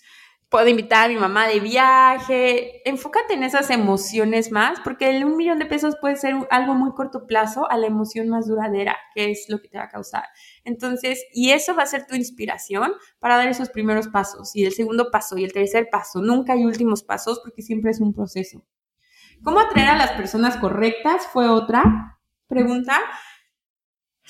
[0.50, 2.88] puedo invitar a mi mamá de viaje.
[2.90, 6.92] Enfócate en esas emociones más, porque el un millón de pesos puede ser algo muy
[6.94, 10.26] corto plazo a la emoción más duradera, que es lo que te va a causar.
[10.66, 14.74] Entonces, y eso va a ser tu inspiración para dar esos primeros pasos, y el
[14.74, 16.22] segundo paso, y el tercer paso.
[16.22, 18.66] Nunca hay últimos pasos porque siempre es un proceso.
[19.44, 21.28] ¿Cómo atraer a las personas correctas?
[21.28, 23.00] Fue otra pregunta.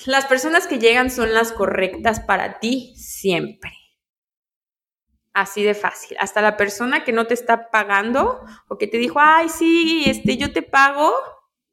[0.04, 3.72] Las personas que llegan son las correctas para ti siempre.
[5.32, 6.16] Así de fácil.
[6.20, 10.36] Hasta la persona que no te está pagando o que te dijo, ay, sí, este,
[10.36, 11.12] yo te pago,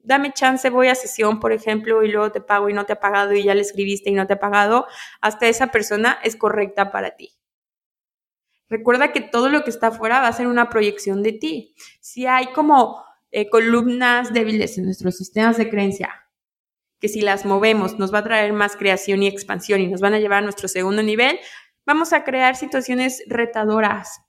[0.04, 3.00] dame chance, voy a sesión, por ejemplo, y luego te pago y no te ha
[3.00, 4.86] pagado y ya le escribiste y no te ha pagado,
[5.22, 7.32] hasta esa persona es correcta para ti.
[8.70, 11.76] Recuerda que todo lo que está afuera va a ser una proyección de ti.
[12.02, 16.28] Si hay como eh, columnas débiles en nuestros sistemas de creencia,
[17.00, 20.14] que si las movemos nos va a traer más creación y expansión y nos van
[20.14, 21.40] a llevar a nuestro segundo nivel,
[21.86, 24.22] Vamos a crear situaciones retadoras.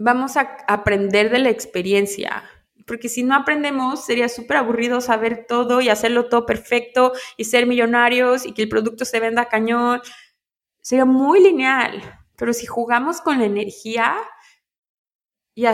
[0.00, 2.42] Vamos a aprender de la experiencia,
[2.88, 7.66] porque si no aprendemos sería súper aburrido saber todo y hacerlo todo perfecto y ser
[7.66, 10.00] millonarios y que el producto se venda cañón.
[10.80, 12.02] Sería muy lineal,
[12.36, 14.16] pero si jugamos con la energía
[15.54, 15.66] y,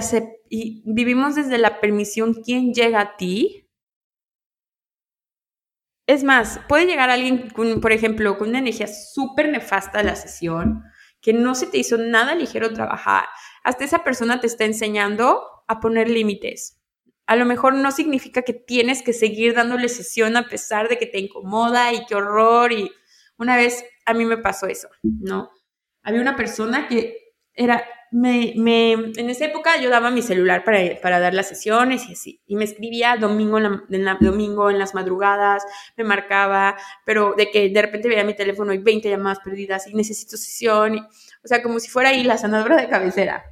[0.51, 3.71] y vivimos desde la permisión, ¿quién llega a ti?
[6.07, 7.49] Es más, puede llegar alguien,
[7.81, 10.83] por ejemplo, con una energía súper nefasta a la sesión,
[11.23, 13.25] que no se te hizo nada ligero trabajar.
[13.63, 16.84] Hasta esa persona te está enseñando a poner límites.
[17.27, 21.07] A lo mejor no significa que tienes que seguir dándole sesión a pesar de que
[21.07, 22.73] te incomoda y qué horror.
[22.73, 22.91] Y
[23.39, 25.51] una vez a mí me pasó eso, ¿no?
[26.03, 30.79] Había una persona que era me, me, en esa época yo daba mi celular para,
[31.03, 32.41] para dar las sesiones y así.
[32.47, 35.65] Y me escribía domingo en, la, domingo en las madrugadas,
[35.97, 39.95] me marcaba, pero de que de repente veía mi teléfono y 20 llamadas perdidas y
[39.95, 40.97] necesito sesión.
[40.99, 43.45] o sea, como si fuera ahí la sanadora de cabecera.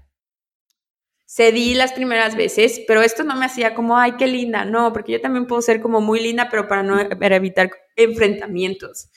[1.35, 5.13] Cedí las primeras veces, pero esto no me hacía como, ay, qué linda, no, porque
[5.13, 9.11] yo también puedo ser como muy linda, pero para no para evitar enfrentamientos.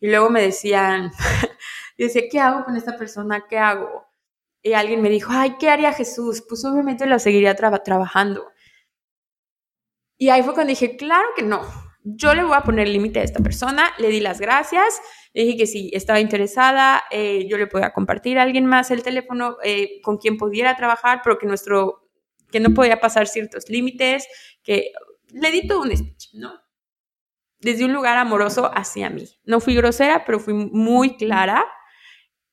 [0.00, 1.12] Y luego me decían,
[1.98, 3.46] yo decía, ¿qué hago con esta persona?
[3.48, 4.08] ¿Qué hago?
[4.60, 6.42] Y alguien me dijo, ay, ¿qué haría Jesús?
[6.48, 8.50] Pues obviamente lo seguiría trabajando.
[10.18, 11.62] Y ahí fue cuando dije, claro que no,
[12.04, 15.00] yo le voy a poner límite a esta persona, le di las gracias,
[15.34, 19.02] le dije que si estaba interesada, eh, yo le podía compartir a alguien más el
[19.02, 22.08] teléfono eh, con quien pudiera trabajar, pero que nuestro,
[22.50, 24.26] que no podía pasar ciertos límites,
[24.62, 24.92] que
[25.32, 26.52] le di todo un speech, ¿no?
[27.60, 29.24] Desde un lugar amoroso hacia mí.
[29.44, 31.64] No fui grosera, pero fui muy clara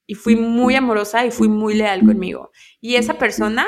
[0.05, 2.51] y fui muy amorosa y fui muy leal conmigo.
[2.79, 3.67] Y esa persona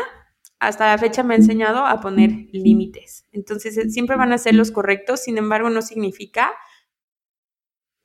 [0.62, 3.28] hasta la fecha me ha enseñado a poner límites.
[3.32, 6.54] Entonces, eh, siempre van a ser los correctos, sin embargo, no significa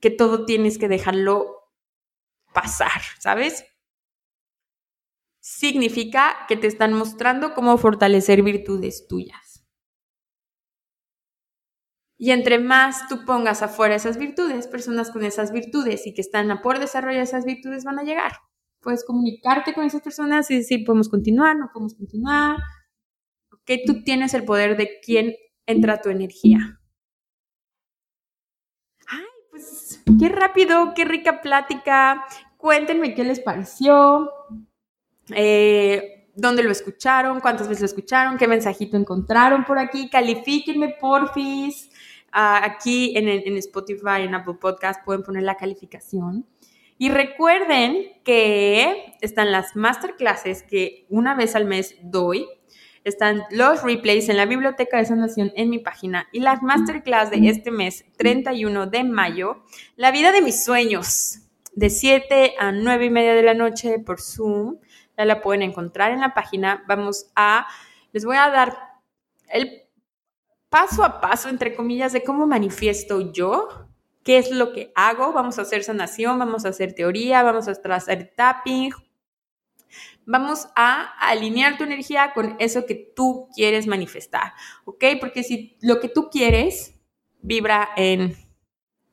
[0.01, 1.71] que todo tienes que dejarlo
[2.55, 3.67] pasar, ¿sabes?
[5.41, 9.67] Significa que te están mostrando cómo fortalecer virtudes tuyas.
[12.17, 16.51] Y entre más tú pongas afuera esas virtudes, personas con esas virtudes y que están
[16.51, 18.33] a por desarrollar esas virtudes van a llegar
[18.87, 22.57] puedes comunicarte con esas personas y decir, podemos continuar, no podemos continuar.
[23.53, 25.35] Ok, tú tienes el poder de quién
[25.67, 26.79] entra tu energía.
[29.09, 32.25] Ay, pues qué rápido, qué rica plática.
[32.57, 34.31] Cuéntenme qué les pareció,
[35.35, 40.09] eh, dónde lo escucharon, cuántas veces lo escucharon, qué mensajito encontraron por aquí.
[40.09, 41.91] Califíquenme, porfis.
[42.31, 46.47] Ah, aquí en, en Spotify, en Apple Podcast, pueden poner la calificación.
[46.99, 52.47] Y recuerden que están las masterclasses que una vez al mes doy.
[53.05, 57.49] Están los replays en la Biblioteca de Sanación en mi página y las masterclass de
[57.49, 59.63] este mes, 31 de mayo,
[59.95, 61.39] La vida de mis sueños,
[61.73, 64.79] de 7 a 9 y media de la noche por Zoom.
[65.17, 66.83] Ya la pueden encontrar en la página.
[66.89, 67.69] Vamos a,
[68.13, 68.77] les voy a dar
[69.51, 69.83] el
[70.69, 73.86] paso a paso, entre comillas, de cómo manifiesto yo
[74.27, 75.33] qué es lo que hago.
[75.33, 78.93] Vamos a hacer sanación, vamos a hacer teoría, vamos a hacer tapping.
[80.27, 84.53] Vamos a alinear tu energía con eso que tú quieres manifestar,
[84.85, 85.05] ¿ok?
[85.21, 86.97] Porque si lo que tú quieres
[87.41, 88.37] vibra en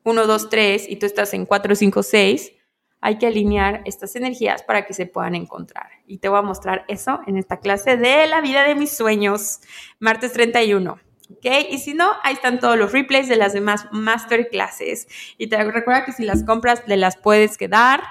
[0.02, 2.52] 1, 2, 3 y tú estás en 4, 5, 6,
[3.00, 5.90] hay que alinear estas energías para que se puedan encontrar.
[6.06, 9.60] Y te voy a mostrar eso en esta clase de la vida de mis sueños,
[10.00, 10.98] martes 31.
[11.30, 11.46] ¿Ok?
[11.70, 15.06] Y si no, ahí están todos los replays de las demás masterclasses.
[15.38, 18.02] Y te recuerda que si las compras, te las puedes quedar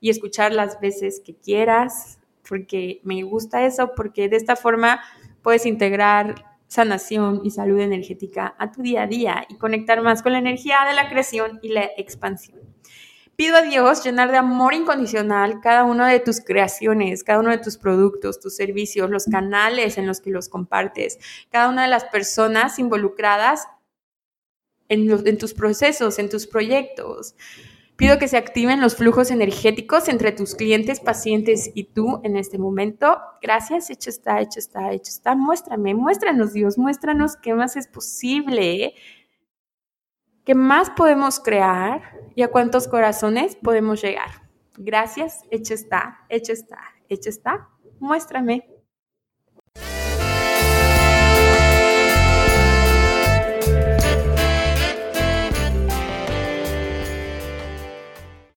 [0.00, 2.18] y escuchar las veces que quieras,
[2.48, 5.02] porque me gusta eso, porque de esta forma
[5.42, 6.34] puedes integrar
[6.66, 10.78] sanación y salud energética a tu día a día y conectar más con la energía
[10.88, 12.60] de la creación y la expansión.
[13.36, 17.58] Pido a Dios llenar de amor incondicional cada una de tus creaciones, cada uno de
[17.58, 21.18] tus productos, tus servicios, los canales en los que los compartes,
[21.50, 23.66] cada una de las personas involucradas
[24.88, 27.34] en, tus procesos, en tus proyectos.
[27.96, 32.58] Pido que se activen los flujos energéticos entre tus clientes, pacientes y tú en este
[32.58, 33.18] momento.
[33.40, 35.34] Gracias, hecho está, hecho está, hecho está.
[35.34, 38.94] Muéstrame, muéstranos Dios, muéstranos qué más es posible
[40.44, 42.02] ¿Qué más podemos crear
[42.34, 44.30] y a cuántos corazones podemos llegar.
[44.76, 46.78] Gracias, hecho está, hecho está,
[47.08, 47.68] hecho está.
[48.00, 48.71] Muéstrame.